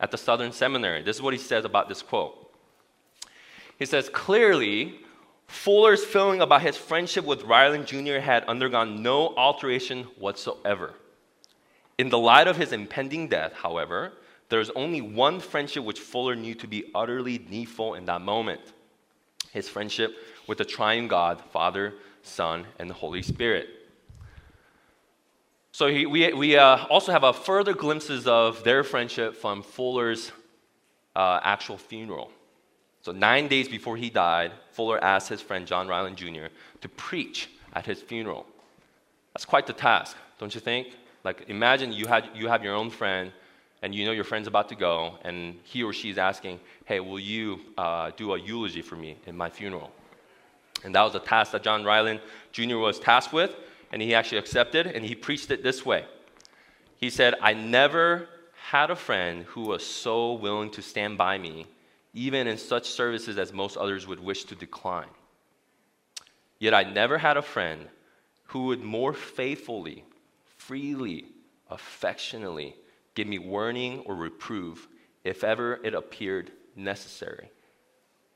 at 0.00 0.10
the 0.10 0.18
Southern 0.18 0.52
Seminary. 0.52 1.02
This 1.02 1.16
is 1.16 1.22
what 1.22 1.32
he 1.32 1.40
says 1.40 1.64
about 1.64 1.88
this 1.88 2.02
quote. 2.02 2.52
He 3.78 3.86
says, 3.86 4.10
Clearly, 4.10 5.00
Fuller's 5.46 6.04
feeling 6.04 6.42
about 6.42 6.60
his 6.60 6.76
friendship 6.76 7.24
with 7.24 7.44
Ryland 7.44 7.86
Jr. 7.86 8.18
had 8.18 8.44
undergone 8.44 9.02
no 9.02 9.34
alteration 9.34 10.02
whatsoever. 10.18 10.92
In 11.98 12.08
the 12.08 12.18
light 12.18 12.48
of 12.48 12.56
his 12.56 12.72
impending 12.72 13.28
death, 13.28 13.52
however, 13.52 14.12
there 14.48 14.60
is 14.60 14.70
only 14.76 15.00
one 15.00 15.40
friendship 15.40 15.84
which 15.84 16.00
Fuller 16.00 16.34
knew 16.34 16.54
to 16.56 16.66
be 16.66 16.90
utterly 16.94 17.38
needful 17.48 17.94
in 17.94 18.06
that 18.06 18.20
moment 18.20 18.60
his 19.52 19.68
friendship 19.68 20.16
with 20.46 20.58
the 20.58 20.64
triune 20.64 21.08
God, 21.08 21.42
Father, 21.52 21.94
Son, 22.22 22.66
and 22.78 22.88
the 22.88 22.94
Holy 22.94 23.22
Spirit. 23.22 23.68
So 25.72 25.88
he, 25.88 26.06
we, 26.06 26.32
we 26.32 26.56
uh, 26.56 26.84
also 26.86 27.12
have 27.12 27.24
a 27.24 27.32
further 27.32 27.74
glimpses 27.74 28.26
of 28.26 28.64
their 28.64 28.84
friendship 28.84 29.36
from 29.36 29.62
Fuller's 29.62 30.32
uh, 31.16 31.40
actual 31.42 31.78
funeral. 31.78 32.30
So, 33.02 33.10
nine 33.10 33.48
days 33.48 33.68
before 33.68 33.96
he 33.96 34.10
died, 34.10 34.52
Fuller 34.70 35.02
asked 35.02 35.28
his 35.28 35.40
friend 35.40 35.66
John 35.66 35.88
Ryland 35.88 36.16
Jr. 36.16 36.46
to 36.82 36.88
preach 36.90 37.48
at 37.72 37.84
his 37.84 38.00
funeral. 38.00 38.46
That's 39.34 39.44
quite 39.44 39.66
the 39.66 39.72
task, 39.72 40.16
don't 40.38 40.54
you 40.54 40.60
think? 40.60 40.88
Like, 41.24 41.44
imagine 41.48 41.92
you, 41.92 42.06
had, 42.06 42.28
you 42.34 42.48
have 42.48 42.64
your 42.64 42.74
own 42.74 42.90
friend, 42.90 43.32
and 43.82 43.94
you 43.94 44.04
know 44.04 44.12
your 44.12 44.24
friend's 44.24 44.48
about 44.48 44.68
to 44.70 44.74
go, 44.74 45.18
and 45.22 45.58
he 45.64 45.82
or 45.82 45.92
she 45.92 46.10
is 46.10 46.18
asking, 46.18 46.60
Hey, 46.84 47.00
will 47.00 47.18
you 47.18 47.60
uh, 47.76 48.10
do 48.16 48.34
a 48.34 48.40
eulogy 48.40 48.82
for 48.82 48.96
me 48.96 49.16
in 49.26 49.36
my 49.36 49.50
funeral? 49.50 49.90
And 50.84 50.94
that 50.94 51.02
was 51.02 51.14
a 51.14 51.20
task 51.20 51.52
that 51.52 51.62
John 51.62 51.84
Ryland 51.84 52.20
Jr. 52.52 52.76
was 52.76 52.98
tasked 52.98 53.32
with, 53.32 53.54
and 53.92 54.00
he 54.02 54.14
actually 54.14 54.38
accepted, 54.38 54.86
and 54.86 55.04
he 55.04 55.14
preached 55.14 55.50
it 55.50 55.62
this 55.62 55.84
way. 55.84 56.04
He 56.96 57.10
said, 57.10 57.34
I 57.40 57.52
never 57.52 58.28
had 58.68 58.90
a 58.90 58.96
friend 58.96 59.44
who 59.44 59.62
was 59.62 59.84
so 59.84 60.34
willing 60.34 60.70
to 60.70 60.82
stand 60.82 61.18
by 61.18 61.38
me, 61.38 61.66
even 62.14 62.46
in 62.46 62.56
such 62.56 62.88
services 62.88 63.38
as 63.38 63.52
most 63.52 63.76
others 63.76 64.06
would 64.06 64.20
wish 64.20 64.44
to 64.44 64.54
decline. 64.54 65.08
Yet 66.58 66.74
I 66.74 66.84
never 66.84 67.18
had 67.18 67.36
a 67.36 67.42
friend 67.42 67.88
who 68.46 68.66
would 68.66 68.82
more 68.82 69.12
faithfully, 69.12 70.04
freely, 70.66 71.26
affectionately 71.70 72.74
give 73.14 73.26
me 73.26 73.38
warning 73.38 74.00
or 74.06 74.14
reproof 74.14 74.88
if 75.24 75.44
ever 75.44 75.80
it 75.84 75.94
appeared 75.94 76.50
necessary. 76.76 77.50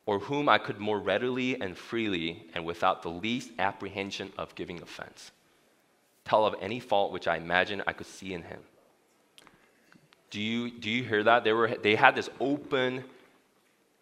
or 0.06 0.20
whom 0.20 0.48
I 0.48 0.58
could 0.58 0.78
more 0.78 1.00
readily 1.00 1.60
and 1.60 1.76
freely 1.76 2.46
and 2.54 2.64
without 2.64 3.02
the 3.02 3.10
least 3.10 3.50
apprehension 3.58 4.32
of 4.38 4.54
giving 4.54 4.80
offense 4.80 5.32
tell 6.24 6.44
of 6.44 6.56
any 6.60 6.80
fault 6.80 7.12
which 7.12 7.28
I 7.28 7.36
imagine 7.36 7.82
I 7.86 7.92
could 7.92 8.06
see 8.06 8.34
in 8.34 8.42
him. 8.42 8.58
Do 10.30 10.40
you, 10.40 10.72
do 10.72 10.90
you 10.90 11.04
hear 11.04 11.22
that? 11.22 11.44
They, 11.44 11.52
were, 11.52 11.76
they 11.80 11.94
had 11.94 12.16
this 12.16 12.28
open, 12.40 13.04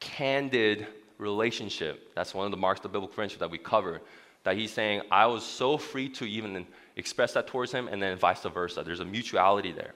candid 0.00 0.86
relationship. 1.18 2.14
That's 2.14 2.32
one 2.32 2.46
of 2.46 2.50
the 2.50 2.56
marks 2.56 2.82
of 2.82 2.92
biblical 2.92 3.14
friendship 3.14 3.40
that 3.40 3.50
we 3.50 3.58
cover. 3.58 4.00
That 4.44 4.56
he's 4.56 4.72
saying, 4.72 5.02
I 5.10 5.26
was 5.26 5.44
so 5.44 5.76
free 5.76 6.08
to 6.10 6.24
even 6.24 6.66
express 6.96 7.32
that 7.34 7.46
towards 7.46 7.72
him, 7.72 7.88
and 7.88 8.02
then 8.02 8.16
vice 8.18 8.42
versa. 8.42 8.82
There's 8.82 9.00
a 9.00 9.04
mutuality 9.04 9.72
there. 9.72 9.94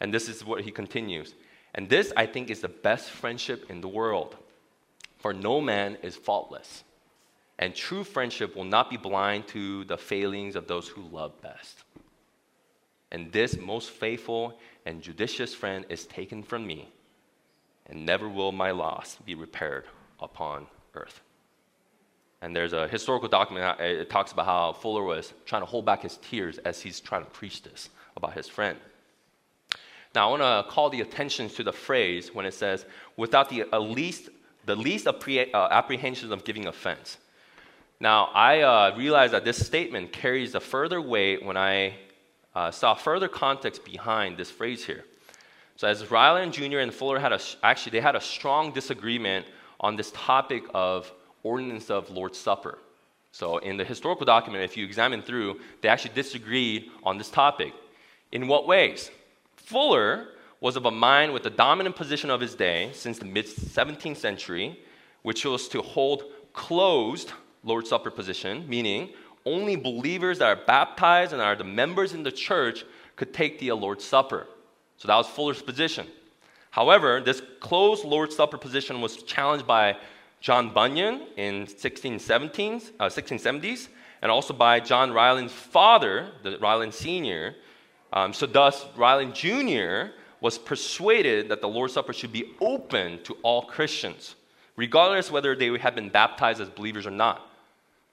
And 0.00 0.12
this 0.12 0.28
is 0.28 0.44
what 0.44 0.62
he 0.62 0.70
continues. 0.70 1.34
And 1.74 1.88
this, 1.88 2.12
I 2.16 2.26
think, 2.26 2.50
is 2.50 2.60
the 2.60 2.68
best 2.68 3.10
friendship 3.10 3.70
in 3.70 3.80
the 3.80 3.88
world. 3.88 4.36
For 5.18 5.32
no 5.32 5.60
man 5.60 5.98
is 6.02 6.16
faultless. 6.16 6.84
And 7.58 7.74
true 7.74 8.04
friendship 8.04 8.54
will 8.54 8.64
not 8.64 8.88
be 8.88 8.96
blind 8.96 9.48
to 9.48 9.84
the 9.84 9.98
failings 9.98 10.54
of 10.54 10.68
those 10.68 10.88
who 10.88 11.02
love 11.02 11.40
best. 11.42 11.82
And 13.10 13.32
this 13.32 13.56
most 13.58 13.90
faithful 13.90 14.58
and 14.86 15.02
judicious 15.02 15.54
friend 15.54 15.84
is 15.88 16.06
taken 16.06 16.42
from 16.42 16.66
me, 16.66 16.88
and 17.86 18.06
never 18.06 18.28
will 18.28 18.52
my 18.52 18.70
loss 18.70 19.18
be 19.24 19.34
repaired 19.34 19.84
upon 20.20 20.66
earth. 20.94 21.20
And 22.40 22.54
there's 22.54 22.72
a 22.72 22.86
historical 22.86 23.28
document, 23.28 23.80
it 23.80 24.10
talks 24.10 24.30
about 24.32 24.46
how 24.46 24.72
Fuller 24.72 25.02
was 25.02 25.32
trying 25.44 25.62
to 25.62 25.66
hold 25.66 25.84
back 25.84 26.02
his 26.02 26.18
tears 26.18 26.58
as 26.58 26.80
he's 26.80 27.00
trying 27.00 27.24
to 27.24 27.30
preach 27.30 27.62
this 27.62 27.90
about 28.16 28.34
his 28.34 28.48
friend. 28.48 28.78
Now, 30.14 30.28
I 30.28 30.38
want 30.38 30.42
to 30.42 30.72
call 30.72 30.88
the 30.88 31.00
attention 31.00 31.48
to 31.50 31.64
the 31.64 31.72
phrase 31.72 32.34
when 32.34 32.46
it 32.46 32.54
says, 32.54 32.86
without 33.16 33.50
the 33.50 33.64
least, 33.78 34.30
the 34.64 34.76
least 34.76 35.06
appre- 35.06 35.52
uh, 35.52 35.68
apprehension 35.70 36.32
of 36.32 36.44
giving 36.44 36.66
offense. 36.66 37.18
Now, 38.00 38.30
I 38.32 38.60
uh, 38.60 38.96
realized 38.96 39.32
that 39.32 39.44
this 39.44 39.64
statement 39.64 40.12
carries 40.12 40.54
a 40.54 40.60
further 40.60 41.02
weight 41.02 41.44
when 41.44 41.56
I 41.56 41.96
uh, 42.54 42.70
saw 42.70 42.94
further 42.94 43.28
context 43.28 43.84
behind 43.84 44.36
this 44.36 44.50
phrase 44.50 44.84
here. 44.84 45.04
So, 45.76 45.88
as 45.88 46.08
Ryland 46.10 46.52
Jr. 46.52 46.78
and 46.78 46.94
Fuller 46.94 47.18
had 47.18 47.32
a, 47.32 47.40
actually, 47.62 47.92
they 47.92 48.00
had 48.00 48.16
a 48.16 48.20
strong 48.20 48.72
disagreement 48.72 49.46
on 49.80 49.96
this 49.96 50.12
topic 50.12 50.64
of 50.74 51.12
ordinance 51.42 51.90
of 51.90 52.10
Lord's 52.10 52.38
Supper. 52.38 52.78
So, 53.32 53.58
in 53.58 53.76
the 53.76 53.84
historical 53.84 54.24
document, 54.24 54.64
if 54.64 54.76
you 54.76 54.84
examine 54.84 55.22
through, 55.22 55.60
they 55.80 55.88
actually 55.88 56.14
disagreed 56.14 56.90
on 57.04 57.18
this 57.18 57.30
topic. 57.30 57.72
In 58.32 58.48
what 58.48 58.66
ways? 58.66 59.10
Fuller 59.56 60.28
was 60.60 60.76
of 60.76 60.86
a 60.86 60.90
mind 60.90 61.32
with 61.32 61.42
the 61.42 61.50
dominant 61.50 61.94
position 61.94 62.30
of 62.30 62.40
his 62.40 62.54
day 62.54 62.90
since 62.92 63.18
the 63.18 63.24
mid 63.24 63.46
17th 63.46 64.16
century, 64.16 64.80
which 65.22 65.44
was 65.44 65.68
to 65.68 65.82
hold 65.82 66.24
closed 66.52 67.32
Lord's 67.62 67.90
Supper 67.90 68.10
position, 68.10 68.68
meaning 68.68 69.10
only 69.44 69.76
believers 69.76 70.38
that 70.38 70.48
are 70.48 70.64
baptized 70.64 71.32
and 71.32 71.40
are 71.40 71.56
the 71.56 71.64
members 71.64 72.12
in 72.12 72.22
the 72.22 72.32
church 72.32 72.84
could 73.16 73.32
take 73.32 73.58
the 73.58 73.72
Lord's 73.72 74.04
Supper. 74.04 74.46
So 74.96 75.08
that 75.08 75.16
was 75.16 75.28
Fuller's 75.28 75.62
position. 75.62 76.06
However, 76.70 77.20
this 77.20 77.42
closed 77.60 78.04
Lord's 78.04 78.36
Supper 78.36 78.58
position 78.58 79.00
was 79.00 79.22
challenged 79.22 79.66
by 79.66 79.96
John 80.40 80.72
Bunyan 80.72 81.26
in 81.36 81.66
1670s, 81.66 82.92
uh, 83.00 83.06
1670s 83.06 83.88
and 84.22 84.30
also 84.30 84.52
by 84.52 84.80
John 84.80 85.12
Ryland's 85.12 85.52
father, 85.52 86.32
the 86.42 86.58
Ryland 86.58 86.94
Sr. 86.94 87.54
Um, 88.12 88.32
so, 88.32 88.46
thus, 88.46 88.86
Ryland 88.96 89.34
Jr. 89.34 90.12
was 90.40 90.58
persuaded 90.58 91.48
that 91.50 91.60
the 91.60 91.68
Lord's 91.68 91.92
Supper 91.92 92.12
should 92.12 92.32
be 92.32 92.52
open 92.60 93.22
to 93.24 93.34
all 93.42 93.62
Christians, 93.62 94.34
regardless 94.76 95.30
whether 95.30 95.54
they 95.54 95.76
had 95.78 95.94
been 95.94 96.08
baptized 96.08 96.60
as 96.60 96.68
believers 96.68 97.06
or 97.06 97.10
not. 97.10 97.44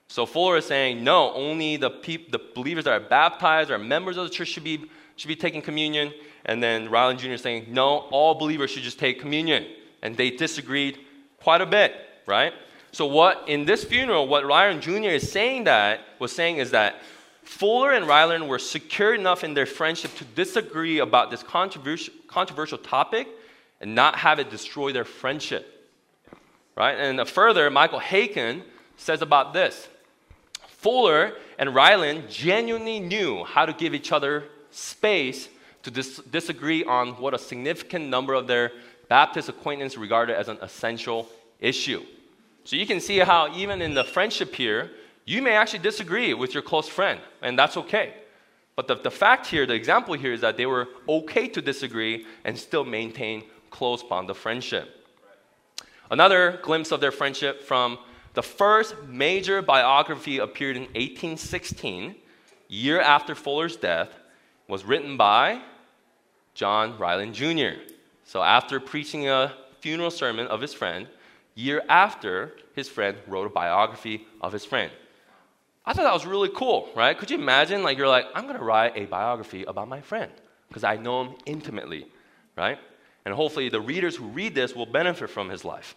So 0.07 0.25
Fuller 0.27 0.57
is 0.57 0.65
saying, 0.65 1.03
no, 1.03 1.33
only 1.33 1.77
the, 1.77 1.89
peop- 1.89 2.31
the 2.31 2.39
believers 2.53 2.83
that 2.83 2.93
are 2.93 2.99
baptized 3.07 3.71
or 3.71 3.79
members 3.79 4.17
of 4.17 4.25
the 4.25 4.29
church 4.29 4.49
should 4.49 4.63
be, 4.63 4.85
should 5.15 5.27
be 5.27 5.35
taking 5.35 5.63
communion. 5.63 6.13
And 6.45 6.61
then 6.61 6.89
Ryland 6.91 7.17
Jr. 7.17 7.29
is 7.29 7.41
saying, 7.41 7.65
no, 7.69 8.01
all 8.11 8.35
believers 8.35 8.69
should 8.69 8.83
just 8.83 8.99
take 8.99 9.19
communion. 9.19 9.65
And 10.03 10.15
they 10.15 10.29
disagreed 10.29 10.99
quite 11.39 11.61
a 11.61 11.65
bit, 11.65 11.95
right? 12.25 12.53
So 12.91 13.05
what 13.05 13.43
in 13.47 13.65
this 13.65 13.83
funeral, 13.83 14.27
what 14.27 14.45
Ryland 14.45 14.81
Jr. 14.81 15.09
is 15.09 15.31
saying 15.31 15.65
that 15.65 16.01
was 16.19 16.31
saying 16.31 16.57
is 16.57 16.71
that 16.71 17.01
Fuller 17.43 17.91
and 17.91 18.07
Ryland 18.07 18.47
were 18.47 18.57
secure 18.57 19.13
enough 19.13 19.43
in 19.43 19.53
their 19.53 19.65
friendship 19.65 20.15
to 20.15 20.23
disagree 20.23 20.99
about 20.99 21.29
this 21.29 21.43
controversial, 21.43 22.13
controversial 22.27 22.77
topic 22.77 23.27
and 23.81 23.93
not 23.93 24.15
have 24.15 24.39
it 24.39 24.49
destroy 24.49 24.91
their 24.91 25.05
friendship. 25.05 25.71
Right? 26.75 26.93
And 26.93 27.27
further, 27.27 27.69
Michael 27.69 27.99
Haykin 27.99 28.63
says 28.97 29.21
about 29.21 29.53
this 29.53 29.87
Fuller 30.67 31.33
and 31.57 31.73
Ryland 31.73 32.29
genuinely 32.29 32.99
knew 32.99 33.43
how 33.43 33.65
to 33.65 33.73
give 33.73 33.93
each 33.93 34.11
other 34.11 34.45
space 34.71 35.49
to 35.83 35.91
dis- 35.91 36.17
disagree 36.31 36.83
on 36.83 37.09
what 37.21 37.33
a 37.33 37.39
significant 37.39 38.05
number 38.05 38.33
of 38.33 38.47
their 38.47 38.71
Baptist 39.07 39.49
acquaintance 39.49 39.97
regarded 39.97 40.35
as 40.35 40.47
an 40.47 40.57
essential 40.61 41.27
issue. 41.65 42.03
So 42.63 42.75
you 42.75 42.85
can 42.85 42.99
see 42.99 43.19
how, 43.19 43.55
even 43.55 43.81
in 43.81 43.93
the 43.93 44.03
friendship 44.03 44.55
here, 44.55 44.91
you 45.25 45.41
may 45.41 45.51
actually 45.51 45.79
disagree 45.79 46.33
with 46.33 46.53
your 46.53 46.63
close 46.63 46.87
friend, 46.87 47.19
and 47.41 47.57
that's 47.57 47.77
okay. 47.77 48.13
But 48.75 48.87
the, 48.87 48.95
the 48.95 49.11
fact 49.11 49.47
here, 49.47 49.65
the 49.65 49.73
example 49.73 50.13
here, 50.15 50.33
is 50.33 50.41
that 50.41 50.57
they 50.57 50.65
were 50.65 50.87
okay 51.07 51.47
to 51.47 51.61
disagree 51.61 52.25
and 52.43 52.57
still 52.57 52.83
maintain 52.83 53.43
close 53.69 54.03
bond 54.03 54.29
of 54.29 54.37
friendship. 54.37 55.07
Another 56.11 56.59
glimpse 56.61 56.91
of 56.91 57.01
their 57.01 57.11
friendship 57.11 57.63
from 57.63 57.97
the 58.33 58.43
first 58.43 58.95
major 59.07 59.61
biography 59.61 60.39
appeared 60.39 60.75
in 60.75 60.83
1816, 60.83 62.15
year 62.67 62.99
after 62.99 63.33
Fuller's 63.33 63.77
death, 63.77 64.09
was 64.67 64.83
written 64.83 65.17
by 65.17 65.61
John 66.53 66.97
Ryland 66.97 67.33
Jr. 67.33 67.79
So 68.23 68.43
after 68.43 68.79
preaching 68.79 69.29
a 69.29 69.53
funeral 69.79 70.11
sermon 70.11 70.47
of 70.47 70.61
his 70.61 70.73
friend, 70.73 71.07
year 71.55 71.83
after 71.89 72.53
his 72.75 72.87
friend 72.87 73.17
wrote 73.27 73.47
a 73.47 73.49
biography 73.49 74.27
of 74.41 74.53
his 74.53 74.65
friend. 74.65 74.91
I 75.85 75.93
thought 75.93 76.03
that 76.03 76.13
was 76.13 76.25
really 76.25 76.49
cool, 76.49 76.89
right? 76.95 77.17
Could 77.17 77.31
you 77.31 77.37
imagine 77.37 77.83
like 77.83 77.97
you're 77.97 78.07
like 78.07 78.25
I'm 78.35 78.47
to 78.47 78.57
write 78.59 78.93
a 78.95 79.05
biography 79.05 79.63
about 79.63 79.87
my 79.87 80.01
friend 80.01 80.31
because 80.67 80.83
I 80.83 80.97
know 80.97 81.23
him 81.23 81.35
intimately, 81.45 82.07
right? 82.57 82.77
And 83.23 83.33
hopefully 83.33 83.69
the 83.69 83.81
readers 83.81 84.15
who 84.15 84.25
read 84.25 84.53
this 84.53 84.75
will 84.75 84.85
benefit 84.85 85.29
from 85.29 85.49
his 85.49 85.63
life. 85.63 85.95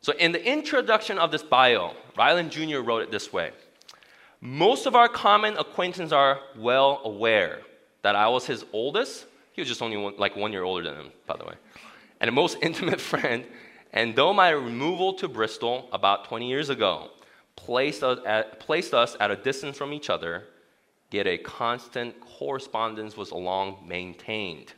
So, 0.00 0.12
in 0.14 0.32
the 0.32 0.44
introduction 0.44 1.18
of 1.18 1.30
this 1.30 1.42
bio, 1.42 1.94
Ryland 2.16 2.50
Jr. 2.50 2.78
wrote 2.78 3.02
it 3.02 3.10
this 3.10 3.32
way 3.32 3.50
Most 4.40 4.86
of 4.86 4.94
our 4.94 5.08
common 5.08 5.56
acquaintances 5.56 6.12
are 6.12 6.40
well 6.56 7.00
aware 7.04 7.60
that 8.02 8.14
I 8.14 8.28
was 8.28 8.46
his 8.46 8.64
oldest. 8.72 9.26
He 9.52 9.60
was 9.60 9.68
just 9.68 9.82
only 9.82 9.96
one, 9.96 10.14
like 10.16 10.36
one 10.36 10.52
year 10.52 10.62
older 10.62 10.84
than 10.84 10.94
him, 10.94 11.12
by 11.26 11.36
the 11.36 11.44
way. 11.44 11.54
And 12.20 12.28
a 12.28 12.32
most 12.32 12.58
intimate 12.62 13.00
friend. 13.00 13.44
And 13.92 14.14
though 14.14 14.32
my 14.32 14.50
removal 14.50 15.14
to 15.14 15.28
Bristol 15.28 15.88
about 15.92 16.26
20 16.26 16.48
years 16.48 16.68
ago 16.68 17.10
placed 17.56 18.02
us 18.02 18.18
at, 18.26 18.60
placed 18.60 18.94
us 18.94 19.16
at 19.18 19.30
a 19.30 19.36
distance 19.36 19.76
from 19.76 19.92
each 19.92 20.10
other, 20.10 20.44
yet 21.10 21.26
a 21.26 21.38
constant 21.38 22.20
correspondence 22.20 23.16
was 23.16 23.32
long 23.32 23.84
maintained. 23.86 24.72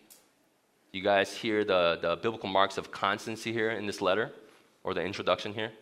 You 0.92 1.02
guys 1.02 1.34
hear 1.34 1.64
the, 1.64 1.98
the 2.00 2.16
biblical 2.16 2.48
marks 2.48 2.78
of 2.78 2.90
constancy 2.90 3.52
here 3.52 3.70
in 3.70 3.86
this 3.86 4.00
letter? 4.00 4.32
or 4.84 4.94
the 4.94 5.02
introduction 5.02 5.54
here. 5.54 5.72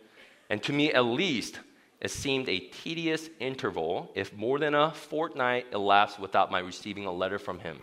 And 0.50 0.62
to 0.64 0.72
me, 0.72 0.92
at 0.92 1.04
least, 1.04 1.60
it 2.00 2.10
seemed 2.10 2.48
a 2.48 2.58
tedious 2.58 3.28
interval 3.40 4.10
if 4.14 4.32
more 4.34 4.58
than 4.58 4.74
a 4.74 4.92
fortnight 4.92 5.66
elapsed 5.72 6.18
without 6.18 6.50
my 6.50 6.60
receiving 6.60 7.06
a 7.06 7.12
letter 7.12 7.38
from 7.38 7.58
him. 7.60 7.80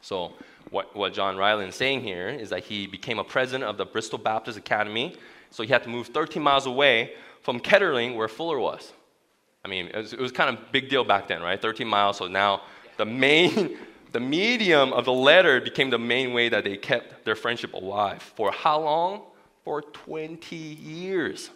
So, 0.00 0.32
what, 0.70 0.94
what 0.94 1.12
John 1.12 1.36
Ryland 1.36 1.70
is 1.70 1.74
saying 1.74 2.02
here 2.02 2.28
is 2.28 2.50
that 2.50 2.64
he 2.64 2.86
became 2.86 3.18
a 3.18 3.24
president 3.24 3.64
of 3.64 3.76
the 3.76 3.84
Bristol 3.84 4.18
Baptist 4.18 4.58
Academy, 4.58 5.14
so 5.50 5.62
he 5.62 5.68
had 5.68 5.82
to 5.84 5.88
move 5.88 6.08
13 6.08 6.42
miles 6.42 6.66
away 6.66 7.12
from 7.42 7.60
Kettering, 7.60 8.14
where 8.16 8.28
Fuller 8.28 8.58
was. 8.58 8.92
I 9.64 9.68
mean, 9.68 9.86
it 9.86 9.96
was, 9.96 10.12
it 10.12 10.20
was 10.20 10.32
kind 10.32 10.56
of 10.56 10.72
big 10.72 10.88
deal 10.88 11.04
back 11.04 11.28
then, 11.28 11.42
right? 11.42 11.60
13 11.60 11.86
miles, 11.86 12.18
so 12.18 12.26
now 12.26 12.62
the 12.96 13.06
main, 13.06 13.78
the 14.12 14.20
medium 14.20 14.92
of 14.92 15.04
the 15.04 15.12
letter 15.12 15.60
became 15.60 15.90
the 15.90 15.98
main 15.98 16.32
way 16.32 16.48
that 16.48 16.64
they 16.64 16.76
kept 16.76 17.24
their 17.24 17.36
friendship 17.36 17.74
alive. 17.74 18.22
For 18.22 18.52
how 18.52 18.80
long? 18.80 19.22
for 19.68 19.82
20 19.82 20.56
years. 20.56 21.50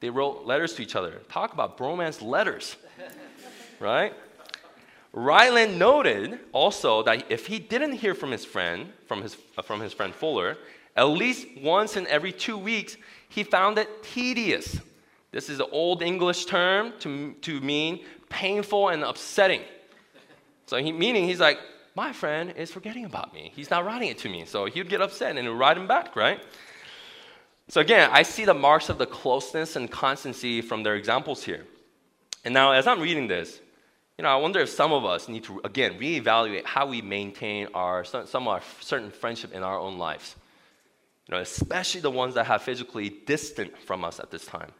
They 0.00 0.10
wrote 0.10 0.46
letters 0.46 0.72
to 0.74 0.82
each 0.82 0.96
other. 0.96 1.20
Talk 1.28 1.52
about 1.52 1.78
bromance 1.78 2.20
letters, 2.20 2.74
right? 3.78 4.12
Ryland 5.16 5.78
noted 5.78 6.38
also 6.52 7.02
that 7.04 7.24
if 7.32 7.46
he 7.46 7.58
didn't 7.58 7.92
hear 7.92 8.14
from 8.14 8.30
his 8.30 8.44
friend, 8.44 8.92
from 9.06 9.22
his, 9.22 9.34
uh, 9.56 9.62
from 9.62 9.80
his 9.80 9.94
friend 9.94 10.14
Fuller, 10.14 10.58
at 10.94 11.04
least 11.04 11.46
once 11.62 11.96
in 11.96 12.06
every 12.08 12.32
two 12.32 12.58
weeks, 12.58 12.98
he 13.30 13.42
found 13.42 13.78
it 13.78 14.02
tedious. 14.02 14.78
This 15.32 15.48
is 15.48 15.58
an 15.58 15.68
old 15.72 16.02
English 16.02 16.44
term 16.44 16.92
to, 17.00 17.32
to 17.40 17.60
mean 17.62 18.04
painful 18.28 18.90
and 18.90 19.02
upsetting. 19.02 19.62
So, 20.66 20.76
he, 20.76 20.92
meaning 20.92 21.24
he's 21.24 21.40
like, 21.40 21.60
my 21.94 22.12
friend 22.12 22.52
is 22.54 22.70
forgetting 22.70 23.06
about 23.06 23.32
me. 23.32 23.52
He's 23.56 23.70
not 23.70 23.86
writing 23.86 24.10
it 24.10 24.18
to 24.18 24.28
me. 24.28 24.44
So 24.44 24.66
he'd 24.66 24.90
get 24.90 25.00
upset 25.00 25.38
and 25.38 25.58
write 25.58 25.78
him 25.78 25.86
back, 25.86 26.14
right? 26.14 26.44
So 27.68 27.80
again, 27.80 28.10
I 28.12 28.22
see 28.22 28.44
the 28.44 28.52
marks 28.52 28.90
of 28.90 28.98
the 28.98 29.06
closeness 29.06 29.76
and 29.76 29.90
constancy 29.90 30.60
from 30.60 30.82
their 30.82 30.94
examples 30.94 31.42
here. 31.42 31.64
And 32.44 32.52
now, 32.52 32.72
as 32.72 32.86
I'm 32.86 33.00
reading 33.00 33.28
this, 33.28 33.60
you 34.18 34.22
know, 34.22 34.30
I 34.30 34.36
wonder 34.36 34.60
if 34.60 34.70
some 34.70 34.92
of 34.92 35.04
us 35.04 35.28
need 35.28 35.44
to, 35.44 35.60
again, 35.62 35.98
reevaluate 35.98 36.64
how 36.64 36.86
we 36.86 37.02
maintain 37.02 37.68
our, 37.74 38.04
some 38.04 38.24
of 38.24 38.48
our 38.48 38.62
certain 38.80 39.10
friendship 39.10 39.52
in 39.52 39.62
our 39.62 39.78
own 39.78 39.98
lives. 39.98 40.36
You 41.28 41.34
know, 41.34 41.40
especially 41.40 42.00
the 42.00 42.10
ones 42.10 42.34
that 42.34 42.46
have 42.46 42.62
physically 42.62 43.10
distant 43.10 43.76
from 43.76 44.04
us 44.04 44.18
at 44.18 44.30
this 44.30 44.46
time. 44.46 44.72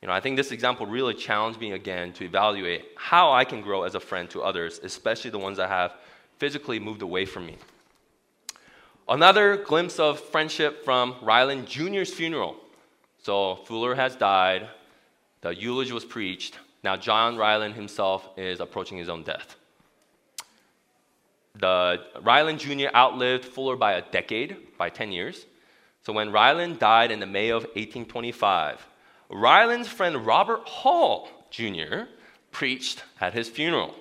You 0.00 0.08
know, 0.08 0.14
I 0.14 0.20
think 0.20 0.36
this 0.36 0.52
example 0.52 0.86
really 0.86 1.14
challenged 1.14 1.60
me 1.60 1.72
again 1.72 2.12
to 2.14 2.24
evaluate 2.24 2.86
how 2.96 3.32
I 3.32 3.44
can 3.44 3.62
grow 3.62 3.82
as 3.82 3.94
a 3.94 4.00
friend 4.00 4.28
to 4.30 4.42
others, 4.42 4.80
especially 4.82 5.30
the 5.30 5.38
ones 5.38 5.56
that 5.56 5.68
have 5.68 5.94
physically 6.38 6.78
moved 6.78 7.02
away 7.02 7.24
from 7.24 7.46
me. 7.46 7.56
Another 9.08 9.56
glimpse 9.56 9.98
of 9.98 10.20
friendship 10.20 10.84
from 10.84 11.16
Ryland 11.22 11.66
Jr.'s 11.66 12.12
funeral. 12.12 12.56
So 13.22 13.56
Fuller 13.64 13.94
has 13.94 14.14
died, 14.16 14.68
the 15.40 15.54
eulogy 15.54 15.92
was 15.92 16.04
preached. 16.04 16.58
Now 16.82 16.96
John 16.96 17.36
Ryland 17.36 17.74
himself 17.74 18.28
is 18.36 18.60
approaching 18.60 18.98
his 18.98 19.08
own 19.08 19.22
death. 19.22 19.56
The 21.54 22.00
Ryland 22.22 22.58
Jr. 22.58 22.88
outlived 22.94 23.44
Fuller 23.44 23.76
by 23.76 23.94
a 23.94 24.02
decade, 24.10 24.56
by 24.78 24.88
10 24.88 25.12
years. 25.12 25.46
So 26.04 26.12
when 26.12 26.32
Ryland 26.32 26.78
died 26.78 27.10
in 27.10 27.20
the 27.20 27.26
May 27.26 27.50
of 27.50 27.62
1825, 27.62 28.86
Ryland's 29.30 29.88
friend 29.88 30.26
Robert 30.26 30.66
Hall 30.66 31.28
Jr. 31.50 32.04
preached 32.50 33.04
at 33.20 33.34
his 33.34 33.48
funeral. 33.48 33.94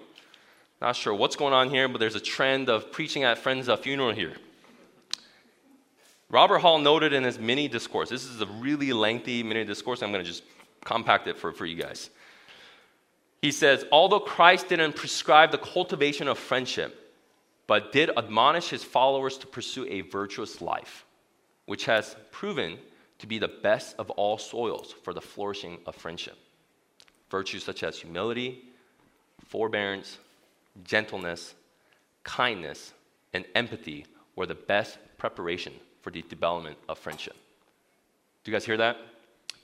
Not 0.81 0.95
sure 0.95 1.13
what's 1.13 1.35
going 1.35 1.53
on 1.53 1.69
here, 1.69 1.87
but 1.87 1.99
there's 1.99 2.15
a 2.15 2.21
trend 2.21 2.69
of 2.69 2.91
preaching 2.91 3.23
at 3.23 3.37
friends' 3.37 3.69
uh, 3.69 3.77
funeral 3.77 4.11
here. 4.11 4.33
Robert 6.29 6.59
Hall 6.59 6.79
noted 6.79 7.13
in 7.13 7.23
his 7.23 7.37
mini 7.37 7.67
discourse, 7.67 8.09
this 8.09 8.23
is 8.23 8.41
a 8.41 8.45
really 8.45 8.93
lengthy 8.93 9.43
mini 9.43 9.65
discourse, 9.65 10.01
I'm 10.01 10.11
going 10.11 10.23
to 10.23 10.29
just 10.29 10.43
compact 10.83 11.27
it 11.27 11.37
for, 11.37 11.51
for 11.51 11.65
you 11.65 11.75
guys. 11.75 12.09
He 13.41 13.51
says, 13.51 13.85
although 13.91 14.19
Christ 14.19 14.69
didn't 14.69 14.95
prescribe 14.95 15.51
the 15.51 15.57
cultivation 15.57 16.27
of 16.27 16.37
friendship, 16.37 16.97
but 17.65 17.91
did 17.91 18.11
admonish 18.17 18.69
his 18.69 18.83
followers 18.83 19.37
to 19.39 19.47
pursue 19.47 19.85
a 19.89 20.01
virtuous 20.01 20.61
life, 20.61 21.05
which 21.65 21.85
has 21.85 22.15
proven 22.31 22.77
to 23.19 23.27
be 23.27 23.39
the 23.39 23.47
best 23.47 23.95
of 23.97 24.09
all 24.11 24.37
soils 24.37 24.93
for 25.03 25.13
the 25.13 25.21
flourishing 25.21 25.79
of 25.85 25.95
friendship. 25.95 26.37
Virtues 27.29 27.63
such 27.63 27.81
as 27.83 27.97
humility, 27.97 28.65
forbearance, 29.47 30.17
gentleness, 30.83 31.55
kindness, 32.23 32.93
and 33.33 33.45
empathy 33.55 34.05
were 34.35 34.45
the 34.45 34.55
best 34.55 34.97
preparation 35.17 35.73
for 36.01 36.11
the 36.11 36.21
development 36.23 36.77
of 36.89 36.97
friendship. 36.99 37.35
Do 38.43 38.51
you 38.51 38.55
guys 38.55 38.65
hear 38.65 38.77
that? 38.77 38.97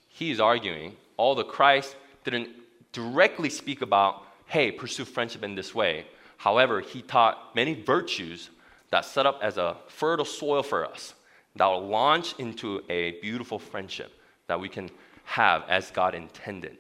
He's 0.08 0.40
arguing, 0.40 0.96
although 1.18 1.44
Christ 1.44 1.96
didn't 2.24 2.50
directly 2.98 3.48
speak 3.48 3.84
about, 3.84 4.24
hey, 4.48 4.72
pursue 4.72 5.06
friendship 5.06 5.44
in 5.44 5.54
this 5.54 5.76
way. 5.76 6.08
However, 6.38 6.82
he 6.82 7.04
taught 7.04 7.56
many 7.56 7.76
virtues 7.76 8.50
that 8.90 9.06
set 9.06 9.28
up 9.28 9.40
as 9.44 9.58
a 9.58 9.78
fertile 9.88 10.26
soil 10.26 10.64
for 10.64 10.84
us 10.84 11.14
that 11.56 11.68
will 11.68 11.88
launch 11.88 12.34
into 12.40 12.82
a 12.90 13.12
beautiful 13.22 13.60
friendship 13.60 14.12
that 14.48 14.60
we 14.60 14.68
can 14.68 14.90
have 15.26 15.64
as 15.70 15.92
God 15.92 16.16
intended. 16.16 16.78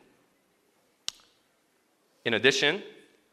In 2.25 2.33
addition, 2.33 2.81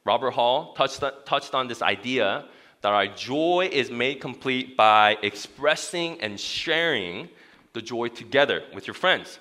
Robert 0.04 0.32
Hall 0.32 0.74
touched, 0.74 1.02
touched 1.24 1.54
on 1.54 1.68
this 1.68 1.80
idea 1.80 2.44
that 2.82 2.92
our 2.92 3.06
joy 3.06 3.70
is 3.72 3.90
made 3.90 4.20
complete 4.20 4.76
by 4.76 5.16
expressing 5.22 6.20
and 6.20 6.38
sharing 6.38 7.30
the 7.72 7.80
joy 7.80 8.08
together 8.08 8.62
with 8.74 8.86
your 8.86 8.94
friends. 8.94 9.38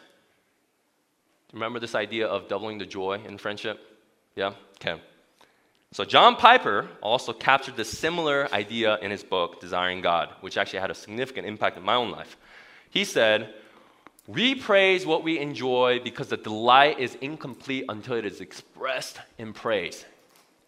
Remember 1.53 1.79
this 1.79 1.95
idea 1.95 2.27
of 2.27 2.47
doubling 2.47 2.77
the 2.79 2.85
joy 2.85 3.21
in 3.25 3.37
friendship? 3.37 3.79
Yeah? 4.35 4.53
Okay. 4.81 5.01
So, 5.91 6.03
John 6.03 6.35
Piper 6.35 6.89
also 7.01 7.33
captured 7.33 7.77
this 7.77 7.95
similar 7.95 8.51
idea 8.51 8.97
in 9.01 9.11
his 9.11 9.23
book, 9.23 9.61
Desiring 9.61 10.01
God, 10.01 10.29
which 10.41 10.57
actually 10.57 10.79
had 10.79 10.89
a 10.89 10.95
significant 10.95 11.47
impact 11.47 11.77
in 11.77 11.83
my 11.83 11.93
own 11.93 12.09
life. 12.09 12.35
He 12.89 13.05
said, 13.05 13.53
We 14.27 14.55
praise 14.55 15.05
what 15.05 15.23
we 15.23 15.37
enjoy 15.37 16.01
because 16.03 16.29
the 16.29 16.37
delight 16.37 16.99
is 16.99 17.15
incomplete 17.21 17.85
until 17.89 18.15
it 18.15 18.25
is 18.25 18.41
expressed 18.41 19.19
in 19.37 19.53
praise. 19.53 20.03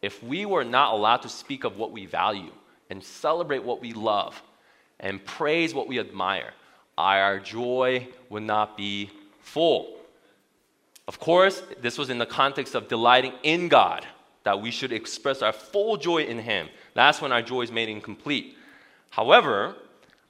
If 0.03 0.21
we 0.21 0.45
were 0.45 0.63
not 0.63 0.93
allowed 0.93 1.23
to 1.23 1.29
speak 1.29 1.63
of 1.63 1.77
what 1.77 1.91
we 1.91 2.05
value, 2.05 2.51
and 2.89 3.03
celebrate 3.03 3.63
what 3.63 3.81
we 3.81 3.93
love 3.93 4.41
and 4.99 5.23
praise 5.25 5.73
what 5.73 5.87
we 5.87 5.99
admire, 5.99 6.53
our 6.97 7.39
joy 7.39 8.07
would 8.29 8.43
not 8.43 8.77
be 8.77 9.09
full. 9.41 9.97
Of 11.07 11.19
course, 11.19 11.61
this 11.81 11.97
was 11.97 12.09
in 12.09 12.17
the 12.17 12.25
context 12.25 12.75
of 12.75 12.87
delighting 12.87 13.33
in 13.43 13.67
God, 13.67 14.05
that 14.43 14.59
we 14.59 14.71
should 14.71 14.91
express 14.91 15.41
our 15.41 15.53
full 15.53 15.97
joy 15.97 16.23
in 16.23 16.39
Him. 16.39 16.67
That's 16.93 17.21
when 17.21 17.31
our 17.31 17.41
joy 17.41 17.61
is 17.61 17.71
made 17.71 17.89
incomplete. 17.89 18.57
However, 19.11 19.75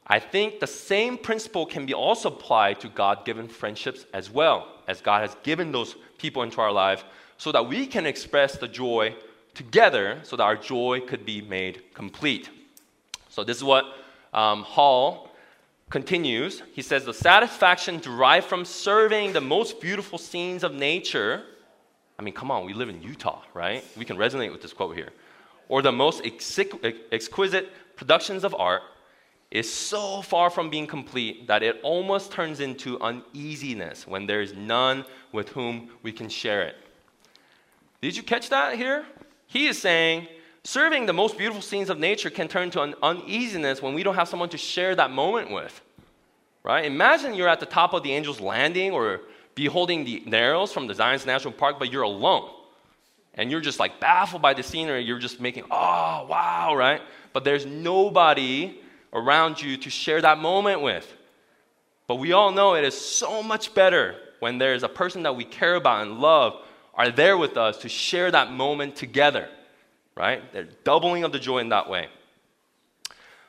I 0.07 0.19
think 0.19 0.59
the 0.59 0.67
same 0.67 1.17
principle 1.17 1.65
can 1.65 1.85
be 1.85 1.93
also 1.93 2.29
applied 2.29 2.79
to 2.81 2.89
God 2.89 3.25
given 3.25 3.47
friendships 3.47 4.05
as 4.13 4.29
well, 4.29 4.67
as 4.87 5.01
God 5.01 5.21
has 5.21 5.35
given 5.43 5.71
those 5.71 5.95
people 6.17 6.43
into 6.43 6.61
our 6.61 6.71
life 6.71 7.03
so 7.37 7.51
that 7.51 7.67
we 7.67 7.87
can 7.87 8.05
express 8.05 8.57
the 8.57 8.67
joy 8.67 9.15
together 9.53 10.19
so 10.23 10.35
that 10.35 10.43
our 10.43 10.55
joy 10.55 11.01
could 11.01 11.25
be 11.25 11.41
made 11.41 11.81
complete. 11.93 12.49
So, 13.29 13.43
this 13.43 13.57
is 13.57 13.63
what 13.63 13.85
um, 14.33 14.63
Hall 14.63 15.31
continues. 15.89 16.63
He 16.73 16.81
says, 16.81 17.05
The 17.05 17.13
satisfaction 17.13 17.99
derived 17.99 18.47
from 18.47 18.65
serving 18.65 19.33
the 19.33 19.41
most 19.41 19.79
beautiful 19.79 20.17
scenes 20.17 20.63
of 20.63 20.73
nature. 20.73 21.43
I 22.17 22.23
mean, 22.23 22.33
come 22.33 22.51
on, 22.51 22.65
we 22.65 22.73
live 22.73 22.89
in 22.89 23.01
Utah, 23.01 23.41
right? 23.53 23.83
We 23.97 24.05
can 24.05 24.17
resonate 24.17 24.51
with 24.51 24.61
this 24.61 24.73
quote 24.73 24.95
here. 24.95 25.09
Or 25.67 25.81
the 25.81 25.91
most 25.91 26.25
exquisite 26.25 27.95
productions 27.95 28.43
of 28.43 28.55
art 28.55 28.83
is 29.51 29.71
so 29.71 30.21
far 30.21 30.49
from 30.49 30.69
being 30.69 30.87
complete 30.87 31.47
that 31.47 31.63
it 31.63 31.79
almost 31.83 32.31
turns 32.31 32.59
into 32.59 32.99
uneasiness 32.99 34.07
when 34.07 34.25
there 34.25 34.41
is 34.41 34.53
none 34.53 35.05
with 35.31 35.49
whom 35.49 35.89
we 36.03 36.11
can 36.11 36.29
share 36.29 36.63
it. 36.63 36.75
Did 38.01 38.17
you 38.17 38.23
catch 38.23 38.49
that 38.49 38.75
here? 38.75 39.05
He 39.47 39.67
is 39.67 39.81
saying, 39.81 40.27
serving 40.65 41.05
the 41.05 41.13
most 41.13 41.37
beautiful 41.37 41.61
scenes 41.61 41.89
of 41.89 41.99
nature 41.99 42.29
can 42.29 42.47
turn 42.47 42.69
to 42.71 42.81
an 42.81 42.95
uneasiness 43.01 43.81
when 43.81 43.93
we 43.93 44.03
don't 44.03 44.15
have 44.15 44.27
someone 44.27 44.49
to 44.49 44.57
share 44.57 44.95
that 44.95 45.11
moment 45.11 45.51
with. 45.51 45.81
Right? 46.63 46.85
Imagine 46.85 47.35
you're 47.35 47.47
at 47.47 47.59
the 47.59 47.67
top 47.67 47.93
of 47.93 48.01
the 48.01 48.13
Angel's 48.13 48.41
Landing 48.41 48.91
or 48.91 49.21
beholding 49.53 50.03
the 50.03 50.23
Narrows 50.25 50.71
from 50.73 50.87
the 50.87 50.95
Zion's 50.95 51.25
National 51.25 51.53
Park, 51.53 51.77
but 51.77 51.91
you're 51.91 52.01
alone. 52.01 52.49
And 53.35 53.51
you're 53.51 53.61
just 53.61 53.79
like 53.79 53.99
baffled 53.99 54.41
by 54.41 54.53
the 54.53 54.63
scenery. 54.63 55.03
You're 55.03 55.19
just 55.19 55.39
making, 55.39 55.65
oh, 55.69 56.25
wow, 56.27 56.73
right? 56.75 57.01
But 57.33 57.43
there's 57.43 57.65
nobody 57.65 58.79
around 59.13 59.61
you 59.61 59.77
to 59.77 59.89
share 59.89 60.21
that 60.21 60.39
moment 60.39 60.81
with. 60.81 61.11
But 62.07 62.15
we 62.15 62.33
all 62.33 62.51
know 62.51 62.75
it 62.75 62.83
is 62.83 62.99
so 62.99 63.43
much 63.43 63.73
better 63.73 64.15
when 64.39 64.57
there's 64.57 64.83
a 64.83 64.89
person 64.89 65.23
that 65.23 65.35
we 65.35 65.43
care 65.43 65.75
about 65.75 66.05
and 66.05 66.19
love 66.19 66.61
are 66.93 67.11
there 67.11 67.37
with 67.37 67.57
us 67.57 67.77
to 67.79 67.89
share 67.89 68.31
that 68.31 68.51
moment 68.51 68.95
together, 68.95 69.49
right? 70.15 70.41
They're 70.53 70.69
doubling 70.83 71.23
of 71.23 71.31
the 71.31 71.39
joy 71.39 71.59
in 71.59 71.69
that 71.69 71.89
way. 71.89 72.07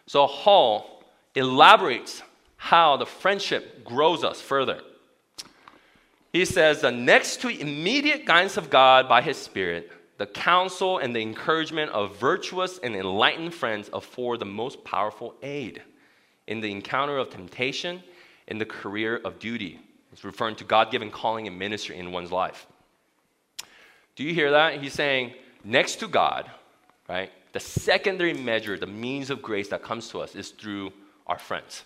So 0.06 0.26
Hall 0.26 1.04
elaborates 1.34 2.22
how 2.56 2.96
the 2.96 3.06
friendship 3.06 3.84
grows 3.84 4.24
us 4.24 4.40
further. 4.40 4.80
He 6.32 6.44
says 6.44 6.80
the 6.80 6.90
next 6.90 7.40
to 7.42 7.48
immediate 7.48 8.26
guidance 8.26 8.56
of 8.56 8.70
God 8.70 9.08
by 9.08 9.22
His 9.22 9.36
Spirit, 9.36 9.90
the 10.18 10.26
counsel 10.26 10.98
and 10.98 11.14
the 11.14 11.20
encouragement 11.20 11.90
of 11.92 12.16
virtuous 12.18 12.78
and 12.78 12.94
enlightened 12.94 13.54
friends 13.54 13.90
afford 13.92 14.40
the 14.40 14.46
most 14.46 14.84
powerful 14.84 15.34
aid 15.42 15.82
in 16.46 16.60
the 16.60 16.70
encounter 16.70 17.18
of 17.18 17.30
temptation, 17.30 18.02
in 18.48 18.58
the 18.58 18.64
career 18.64 19.20
of 19.24 19.38
duty. 19.38 19.80
It's 20.12 20.24
referring 20.24 20.56
to 20.56 20.64
God 20.64 20.90
given 20.90 21.10
calling 21.10 21.46
and 21.46 21.58
ministry 21.58 21.98
in 21.98 22.12
one's 22.12 22.32
life. 22.32 22.66
Do 24.14 24.24
you 24.24 24.32
hear 24.32 24.52
that? 24.52 24.80
He's 24.80 24.94
saying, 24.94 25.34
next 25.66 25.96
to 25.96 26.08
God, 26.08 26.50
right, 27.08 27.30
the 27.52 27.60
secondary 27.60 28.32
measure, 28.32 28.78
the 28.78 28.86
means 28.86 29.30
of 29.30 29.42
grace 29.42 29.68
that 29.68 29.82
comes 29.82 30.08
to 30.08 30.20
us 30.20 30.34
is 30.34 30.50
through 30.50 30.92
our 31.26 31.38
friends. 31.38 31.84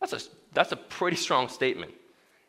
That's 0.00 0.12
a, 0.12 0.20
that's 0.52 0.72
a 0.72 0.76
pretty 0.76 1.16
strong 1.16 1.48
statement. 1.48 1.92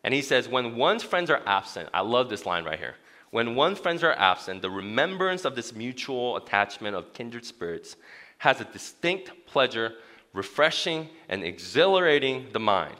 And 0.03 0.13
he 0.13 0.21
says, 0.21 0.47
when 0.47 0.75
one's 0.75 1.03
friends 1.03 1.29
are 1.29 1.41
absent, 1.45 1.89
I 1.93 2.01
love 2.01 2.29
this 2.29 2.45
line 2.45 2.63
right 2.63 2.77
here. 2.79 2.95
When 3.31 3.55
one's 3.55 3.79
friends 3.79 4.03
are 4.03 4.13
absent, 4.13 4.61
the 4.61 4.69
remembrance 4.69 5.45
of 5.45 5.55
this 5.55 5.73
mutual 5.73 6.37
attachment 6.37 6.95
of 6.95 7.11
kindred 7.13 7.45
spirits 7.45 7.95
has 8.37 8.61
a 8.61 8.65
distinct 8.65 9.31
pleasure, 9.47 9.93
refreshing 10.33 11.09
and 11.27 11.43
exhilarating 11.43 12.47
the 12.53 12.59
mind. 12.59 12.97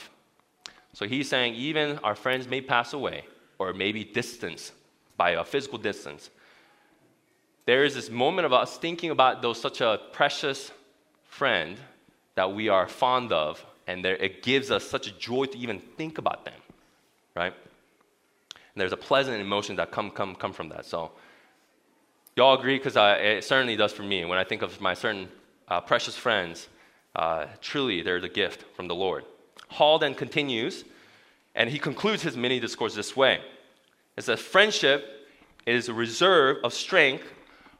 So 0.93 1.05
he's 1.05 1.29
saying, 1.29 1.53
even 1.55 1.99
our 1.99 2.15
friends 2.15 2.47
may 2.47 2.61
pass 2.61 2.93
away 2.93 3.25
or 3.59 3.73
maybe 3.73 4.03
distance 4.03 4.71
by 5.17 5.31
a 5.31 5.43
physical 5.43 5.77
distance. 5.77 6.29
There 7.65 7.83
is 7.83 7.95
this 7.95 8.09
moment 8.09 8.45
of 8.45 8.53
us 8.53 8.77
thinking 8.77 9.09
about 9.09 9.41
those 9.41 9.59
such 9.59 9.81
a 9.81 9.99
precious 10.11 10.71
friend 11.23 11.77
that 12.35 12.53
we 12.53 12.69
are 12.69 12.87
fond 12.87 13.31
of 13.31 13.65
And 13.87 14.03
there, 14.03 14.15
it 14.15 14.41
gives 14.41 14.71
us 14.71 14.83
such 14.83 15.07
a 15.07 15.11
joy 15.11 15.45
to 15.45 15.57
even 15.57 15.79
think 15.79 16.17
about 16.17 16.43
them, 16.45 16.59
right? 17.35 17.53
And 18.53 18.81
there's 18.81 18.93
a 18.93 18.97
pleasant 18.97 19.39
emotion 19.39 19.75
that 19.75 19.91
come, 19.91 20.09
come, 20.09 20.35
come 20.35 20.53
from 20.53 20.69
that. 20.69 20.85
So, 20.85 21.11
y'all 22.35 22.57
agree? 22.59 22.77
Because 22.77 22.95
it 22.97 23.43
certainly 23.43 23.75
does 23.75 23.93
for 23.93 24.03
me. 24.03 24.25
When 24.25 24.39
I 24.39 24.43
think 24.43 24.63
of 24.63 24.81
my 24.81 24.95
certain 24.95 25.29
uh, 25.67 25.81
precious 25.81 26.17
friends, 26.17 26.67
uh, 27.15 27.45
truly 27.61 28.01
they're 28.01 28.19
the 28.19 28.29
gift 28.29 28.65
from 28.75 28.87
the 28.87 28.95
Lord. 28.95 29.23
Hall 29.69 29.99
then 29.99 30.15
continues, 30.15 30.83
and 31.53 31.69
he 31.69 31.79
concludes 31.79 32.23
his 32.23 32.35
mini 32.35 32.59
discourse 32.59 32.95
this 32.95 33.15
way 33.15 33.39
It 34.17 34.23
says, 34.23 34.39
Friendship 34.39 35.27
is 35.65 35.89
a 35.89 35.93
reserve 35.93 36.57
of 36.63 36.73
strength 36.73 37.31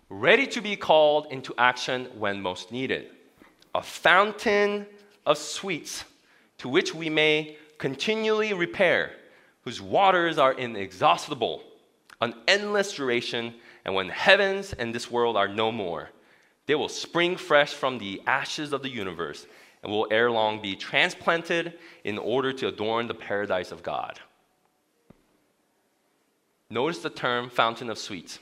ready 0.09 0.45
to 0.47 0.61
be 0.61 0.75
called 0.75 1.27
into 1.31 1.53
action 1.57 2.07
when 2.17 2.41
most 2.41 2.71
needed, 2.71 3.09
a 3.73 3.81
fountain 3.81 4.85
of 5.25 5.37
sweets 5.37 6.03
to 6.57 6.69
which 6.69 6.93
we 6.93 7.09
may 7.09 7.57
continually 7.77 8.53
repair, 8.53 9.11
whose 9.63 9.81
waters 9.81 10.37
are 10.37 10.53
inexhaustible, 10.53 11.63
an 12.21 12.33
endless 12.47 12.93
duration, 12.93 13.53
and 13.83 13.93
when 13.93 14.09
heavens 14.09 14.73
and 14.73 14.93
this 14.93 15.11
world 15.11 15.35
are 15.35 15.47
no 15.47 15.71
more, 15.71 16.09
they 16.65 16.75
will 16.75 16.89
spring 16.89 17.35
fresh 17.35 17.73
from 17.73 17.97
the 17.97 18.21
ashes 18.25 18.73
of 18.73 18.81
the 18.81 18.89
universe 18.89 19.45
and 19.83 19.91
will 19.91 20.07
ere 20.09 20.31
long 20.31 20.61
be 20.61 20.75
transplanted 20.75 21.77
in 22.03 22.17
order 22.17 22.51
to 22.51 22.67
adorn 22.67 23.07
the 23.07 23.13
paradise 23.13 23.71
of 23.71 23.83
God. 23.83 24.19
Notice 26.69 26.99
the 26.99 27.09
term 27.11 27.49
fountain 27.49 27.91
of 27.91 27.97
sweets. 27.99 28.39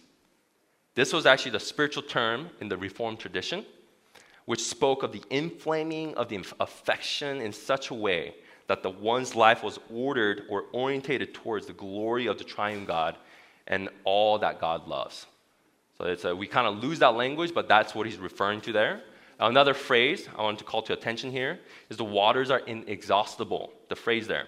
This 0.95 1.11
was 1.11 1.25
actually 1.25 1.51
the 1.51 1.59
spiritual 1.59 2.03
term 2.03 2.49
in 2.61 2.69
the 2.69 2.77
Reformed 2.77 3.19
tradition, 3.19 3.65
which 4.45 4.63
spoke 4.63 5.03
of 5.03 5.11
the 5.11 5.23
inflaming 5.29 6.15
of 6.15 6.29
the 6.29 6.43
affection 6.59 7.41
in 7.41 7.51
such 7.51 7.89
a 7.89 7.93
way 7.93 8.35
that 8.67 8.83
the 8.83 8.89
one's 8.89 9.35
life 9.35 9.63
was 9.63 9.79
ordered 9.91 10.43
or 10.49 10.65
orientated 10.71 11.33
towards 11.33 11.65
the 11.65 11.73
glory 11.73 12.27
of 12.27 12.37
the 12.37 12.43
triune 12.43 12.85
God 12.85 13.17
and 13.67 13.89
all 14.03 14.37
that 14.39 14.59
God 14.59 14.87
loves. 14.87 15.25
So 15.97 16.05
it's 16.05 16.25
a, 16.25 16.35
we 16.35 16.47
kind 16.47 16.67
of 16.67 16.83
lose 16.83 16.99
that 16.99 17.15
language, 17.15 17.53
but 17.53 17.67
that's 17.67 17.95
what 17.95 18.05
he's 18.05 18.17
referring 18.17 18.61
to 18.61 18.71
there. 18.71 19.01
Another 19.39 19.73
phrase 19.73 20.27
I 20.37 20.43
want 20.43 20.59
to 20.59 20.65
call 20.65 20.81
to 20.83 20.93
attention 20.93 21.31
here 21.31 21.59
is 21.89 21.97
the 21.97 22.03
waters 22.03 22.51
are 22.51 22.59
inexhaustible. 22.59 23.73
The 23.89 23.95
phrase 23.95 24.27
there. 24.27 24.47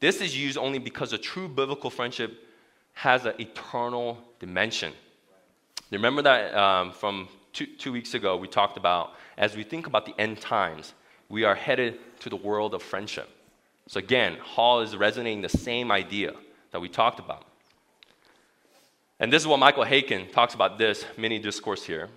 This 0.00 0.20
is 0.20 0.36
used 0.36 0.58
only 0.58 0.78
because 0.78 1.12
a 1.12 1.18
true 1.18 1.48
biblical 1.48 1.90
friendship 1.90 2.46
has 2.92 3.24
an 3.24 3.34
eternal 3.38 4.18
dimension. 4.40 4.92
Remember 5.90 6.22
that 6.22 6.54
um, 6.54 6.92
from 6.92 7.28
two, 7.52 7.66
two 7.66 7.92
weeks 7.92 8.14
ago, 8.14 8.36
we 8.36 8.48
talked 8.48 8.76
about 8.76 9.12
as 9.38 9.56
we 9.56 9.62
think 9.62 9.86
about 9.86 10.06
the 10.06 10.14
end 10.18 10.40
times, 10.40 10.94
we 11.28 11.44
are 11.44 11.54
headed 11.54 11.98
to 12.20 12.28
the 12.28 12.36
world 12.36 12.74
of 12.74 12.82
friendship. 12.82 13.28
So, 13.88 13.98
again, 13.98 14.36
Hall 14.38 14.80
is 14.80 14.96
resonating 14.96 15.42
the 15.42 15.48
same 15.48 15.92
idea 15.92 16.34
that 16.72 16.80
we 16.80 16.88
talked 16.88 17.20
about. 17.20 17.44
And 19.20 19.32
this 19.32 19.42
is 19.42 19.46
what 19.46 19.58
Michael 19.58 19.84
Haykin 19.84 20.30
talks 20.32 20.54
about 20.54 20.76
this 20.76 21.04
mini 21.16 21.38
discourse 21.38 21.84
here. 21.84 22.08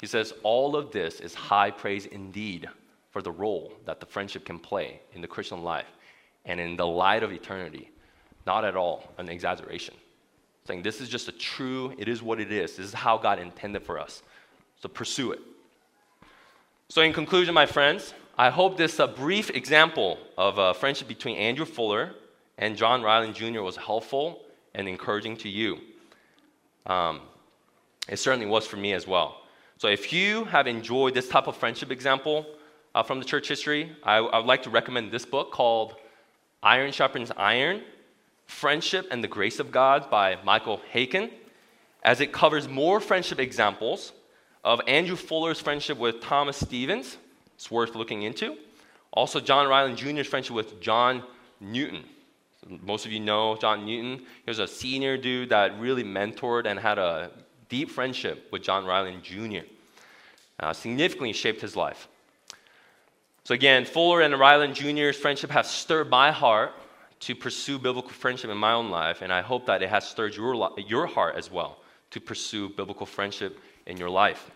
He 0.00 0.06
says, 0.06 0.32
All 0.42 0.74
of 0.76 0.90
this 0.90 1.20
is 1.20 1.34
high 1.34 1.70
praise 1.70 2.06
indeed 2.06 2.68
for 3.10 3.22
the 3.22 3.30
role 3.30 3.72
that 3.84 4.00
the 4.00 4.06
friendship 4.06 4.44
can 4.44 4.58
play 4.58 5.00
in 5.12 5.20
the 5.20 5.28
Christian 5.28 5.62
life 5.62 5.86
and 6.44 6.58
in 6.58 6.76
the 6.76 6.86
light 6.86 7.22
of 7.22 7.32
eternity, 7.32 7.90
not 8.46 8.64
at 8.64 8.76
all 8.76 9.12
an 9.18 9.28
exaggeration 9.28 9.94
saying 10.66 10.82
this 10.82 11.02
is 11.02 11.10
just 11.10 11.28
a 11.28 11.32
true, 11.32 11.92
it 11.98 12.08
is 12.08 12.22
what 12.22 12.40
it 12.40 12.50
is. 12.50 12.76
This 12.76 12.86
is 12.86 12.94
how 12.94 13.18
God 13.18 13.38
intended 13.38 13.82
for 13.82 13.98
us. 13.98 14.22
So 14.80 14.88
pursue 14.88 15.32
it. 15.32 15.40
So, 16.88 17.02
in 17.02 17.12
conclusion, 17.12 17.52
my 17.54 17.66
friends, 17.66 18.14
I 18.38 18.48
hope 18.50 18.76
this 18.76 18.98
uh, 18.98 19.06
brief 19.06 19.50
example 19.50 20.18
of 20.38 20.58
a 20.58 20.72
friendship 20.72 21.06
between 21.06 21.36
Andrew 21.36 21.66
Fuller 21.66 22.14
and 22.56 22.76
John 22.76 23.02
Ryland 23.02 23.34
Jr. 23.34 23.60
was 23.60 23.76
helpful 23.76 24.40
and 24.74 24.88
encouraging 24.88 25.36
to 25.38 25.48
you. 25.48 25.78
Um, 26.86 27.20
it 28.08 28.18
certainly 28.18 28.46
was 28.46 28.66
for 28.66 28.76
me 28.76 28.92
as 28.92 29.06
well. 29.06 29.42
So, 29.78 29.88
if 29.88 30.12
you 30.12 30.44
have 30.44 30.66
enjoyed 30.66 31.14
this 31.14 31.28
type 31.28 31.46
of 31.46 31.56
friendship 31.56 31.90
example 31.90 32.46
uh, 32.94 33.02
from 33.02 33.18
the 33.18 33.24
church 33.24 33.48
history, 33.48 33.92
I, 34.02 34.16
I 34.16 34.38
would 34.38 34.46
like 34.46 34.62
to 34.62 34.70
recommend 34.70 35.10
this 35.10 35.26
book 35.26 35.52
called 35.52 35.96
Iron 36.62 36.90
Sharpens 36.90 37.30
Iron 37.36 37.82
Friendship 38.46 39.08
and 39.10 39.22
the 39.22 39.28
Grace 39.28 39.58
of 39.58 39.70
God 39.70 40.10
by 40.10 40.38
Michael 40.44 40.80
Haykin, 40.92 41.30
as 42.02 42.20
it 42.20 42.32
covers 42.32 42.68
more 42.68 43.00
friendship 43.00 43.38
examples 43.38 44.12
of 44.62 44.80
Andrew 44.86 45.16
Fuller's 45.16 45.60
friendship 45.60 45.98
with 45.98 46.20
Thomas 46.20 46.56
Stevens. 46.56 47.16
It's 47.54 47.70
worth 47.70 47.94
looking 47.94 48.22
into. 48.22 48.56
Also, 49.12 49.40
John 49.40 49.68
Ryland 49.68 49.96
Jr.'s 49.96 50.26
friendship 50.26 50.56
with 50.56 50.80
John 50.80 51.22
Newton. 51.60 52.04
Most 52.82 53.06
of 53.06 53.12
you 53.12 53.20
know 53.20 53.56
John 53.56 53.84
Newton. 53.84 54.18
He 54.18 54.50
was 54.50 54.58
a 54.58 54.66
senior 54.66 55.16
dude 55.16 55.50
that 55.50 55.78
really 55.78 56.02
mentored 56.02 56.66
and 56.66 56.78
had 56.78 56.98
a 56.98 57.30
deep 57.68 57.90
friendship 57.90 58.48
with 58.50 58.62
John 58.62 58.84
Ryland 58.84 59.22
Jr. 59.22 59.66
Uh, 60.58 60.72
significantly 60.72 61.32
shaped 61.32 61.60
his 61.60 61.76
life. 61.76 62.08
So, 63.44 63.54
again, 63.54 63.84
Fuller 63.84 64.22
and 64.22 64.38
Ryland 64.38 64.74
Jr.'s 64.74 65.16
friendship 65.16 65.50
has 65.50 65.70
stirred 65.70 66.08
my 66.08 66.30
heart 66.30 66.72
to 67.20 67.34
pursue 67.34 67.78
biblical 67.78 68.10
friendship 68.10 68.50
in 68.50 68.56
my 68.56 68.72
own 68.72 68.90
life, 68.90 69.22
and 69.22 69.32
I 69.32 69.42
hope 69.42 69.66
that 69.66 69.82
it 69.82 69.88
has 69.88 70.06
stirred 70.06 70.34
your, 70.34 70.70
your 70.78 71.06
heart 71.06 71.36
as 71.36 71.50
well 71.50 71.78
to 72.10 72.20
pursue 72.20 72.68
biblical 72.68 73.06
friendship 73.06 73.58
in 73.86 73.96
your 73.96 74.10
life. 74.10 74.50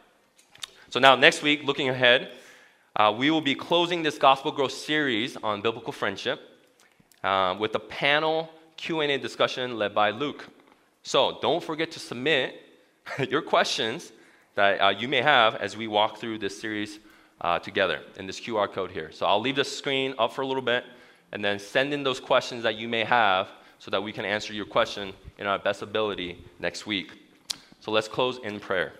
So 0.90 1.00
now, 1.00 1.16
next 1.16 1.42
week, 1.42 1.64
looking 1.64 1.88
ahead, 1.88 2.30
uh, 2.96 3.14
we 3.16 3.30
will 3.30 3.40
be 3.40 3.54
closing 3.54 4.02
this 4.02 4.18
Gospel 4.18 4.50
Growth 4.50 4.72
series 4.72 5.36
on 5.36 5.60
biblical 5.60 5.92
friendship 5.92 6.40
uh, 7.22 7.56
with 7.58 7.74
a 7.74 7.78
panel 7.78 8.50
Q&A 8.76 9.18
discussion 9.18 9.76
led 9.76 9.94
by 9.94 10.10
Luke. 10.10 10.46
So 11.02 11.38
don't 11.42 11.62
forget 11.62 11.90
to 11.92 11.98
submit 11.98 12.62
your 13.28 13.42
questions 13.42 14.12
that 14.54 14.80
uh, 14.80 14.88
you 14.90 15.08
may 15.08 15.22
have 15.22 15.56
as 15.56 15.76
we 15.76 15.86
walk 15.86 16.18
through 16.18 16.38
this 16.38 16.60
series 16.60 16.98
uh, 17.40 17.58
together 17.58 18.02
in 18.16 18.26
this 18.26 18.40
QR 18.40 18.70
code 18.70 18.90
here. 18.90 19.10
So 19.12 19.26
I'll 19.26 19.40
leave 19.40 19.56
the 19.56 19.64
screen 19.64 20.14
up 20.18 20.32
for 20.32 20.42
a 20.42 20.46
little 20.46 20.62
bit 20.62 20.84
and 21.32 21.44
then 21.44 21.58
send 21.58 21.92
in 21.92 22.02
those 22.02 22.20
questions 22.20 22.62
that 22.62 22.76
you 22.76 22.88
may 22.88 23.04
have 23.04 23.48
so 23.78 23.90
that 23.90 24.02
we 24.02 24.12
can 24.12 24.24
answer 24.24 24.52
your 24.52 24.64
question 24.64 25.12
in 25.38 25.46
our 25.46 25.58
best 25.58 25.82
ability 25.82 26.44
next 26.58 26.86
week. 26.86 27.12
So 27.80 27.90
let's 27.90 28.08
close 28.08 28.38
in 28.42 28.58
prayer. 28.60 28.92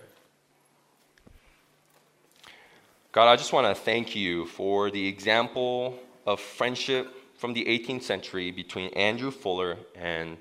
God, 3.13 3.29
I 3.29 3.37
just 3.37 3.53
want 3.53 3.67
to 3.67 3.83
thank 3.83 4.15
you 4.15 4.47
for 4.47 4.91
the 4.91 5.07
example 5.09 5.99
of 6.27 6.41
friendship 6.41 7.15
from 7.37 7.53
the 7.53 7.65
18th 7.65 8.03
century 8.03 8.51
between 8.51 8.93
Andrew 8.95 9.31
Fuller 9.31 9.79
and 9.95 10.37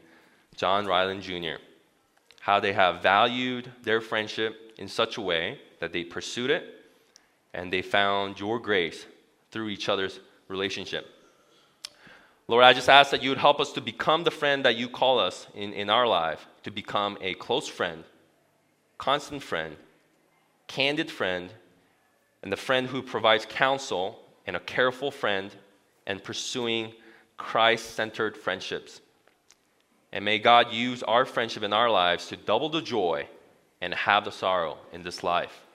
John 0.55 0.85
Ryland 0.85 1.21
Jr. 1.21 1.61
How 2.41 2.59
they 2.59 2.73
have 2.73 3.01
valued 3.01 3.71
their 3.83 4.01
friendship 4.01 4.73
in 4.77 4.87
such 4.87 5.17
a 5.17 5.21
way 5.21 5.59
that 5.79 5.93
they 5.93 6.03
pursued 6.03 6.49
it 6.49 6.85
and 7.53 7.71
they 7.71 7.81
found 7.81 8.39
your 8.39 8.59
grace 8.59 9.05
through 9.51 9.69
each 9.69 9.89
other's 9.89 10.19
relationship. 10.47 11.16
Lord, 12.49 12.63
I 12.63 12.71
just 12.71 12.87
ask 12.87 13.11
that 13.11 13.21
you 13.21 13.29
would 13.29 13.37
help 13.37 13.59
us 13.59 13.73
to 13.73 13.81
become 13.81 14.23
the 14.23 14.31
friend 14.31 14.63
that 14.63 14.77
you 14.77 14.87
call 14.87 15.19
us 15.19 15.47
in, 15.53 15.73
in 15.73 15.89
our 15.89 16.07
life, 16.07 16.47
to 16.63 16.71
become 16.71 17.17
a 17.19 17.33
close 17.33 17.67
friend, 17.67 18.05
constant 18.97 19.43
friend, 19.43 19.75
candid 20.67 21.11
friend, 21.11 21.51
and 22.41 22.51
the 22.51 22.57
friend 22.57 22.87
who 22.87 23.01
provides 23.01 23.45
counsel, 23.45 24.19
and 24.45 24.55
a 24.55 24.61
careful 24.61 25.11
friend, 25.11 25.53
and 26.05 26.23
pursuing 26.23 26.93
Christ 27.35 27.95
centered 27.95 28.37
friendships. 28.37 29.01
And 30.13 30.23
may 30.23 30.39
God 30.39 30.71
use 30.71 31.03
our 31.03 31.25
friendship 31.25 31.63
in 31.63 31.73
our 31.73 31.89
lives 31.89 32.27
to 32.27 32.37
double 32.37 32.69
the 32.69 32.81
joy 32.81 33.27
and 33.81 33.93
have 33.93 34.23
the 34.23 34.31
sorrow 34.31 34.77
in 34.93 35.03
this 35.03 35.21
life. 35.21 35.65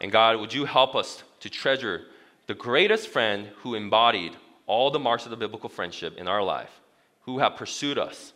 And 0.00 0.10
God, 0.10 0.40
would 0.40 0.54
you 0.54 0.64
help 0.64 0.96
us 0.96 1.22
to 1.40 1.50
treasure 1.50 2.06
the 2.46 2.54
greatest 2.54 3.08
friend 3.08 3.48
who 3.58 3.74
embodied 3.74 4.32
all 4.68 4.92
the 4.92 4.98
marks 5.00 5.24
of 5.24 5.30
the 5.30 5.36
biblical 5.36 5.68
friendship 5.68 6.16
in 6.16 6.28
our 6.28 6.42
life 6.42 6.80
who 7.22 7.40
have 7.40 7.56
pursued 7.56 7.98
us. 7.98 8.32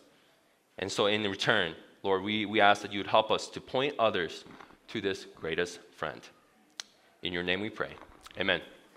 And 0.77 0.91
so, 0.91 1.05
in 1.05 1.23
return, 1.23 1.75
Lord, 2.01 2.23
we, 2.23 2.45
we 2.45 2.59
ask 2.59 2.81
that 2.81 2.91
you 2.91 2.99
would 2.99 3.07
help 3.07 3.31
us 3.31 3.47
to 3.49 3.61
point 3.61 3.95
others 3.97 4.43
to 4.89 4.99
this 4.99 5.25
greatest 5.35 5.79
friend. 5.95 6.19
In 7.21 7.31
your 7.31 7.43
name 7.43 7.61
we 7.61 7.69
pray. 7.69 7.91
Amen. 8.37 8.59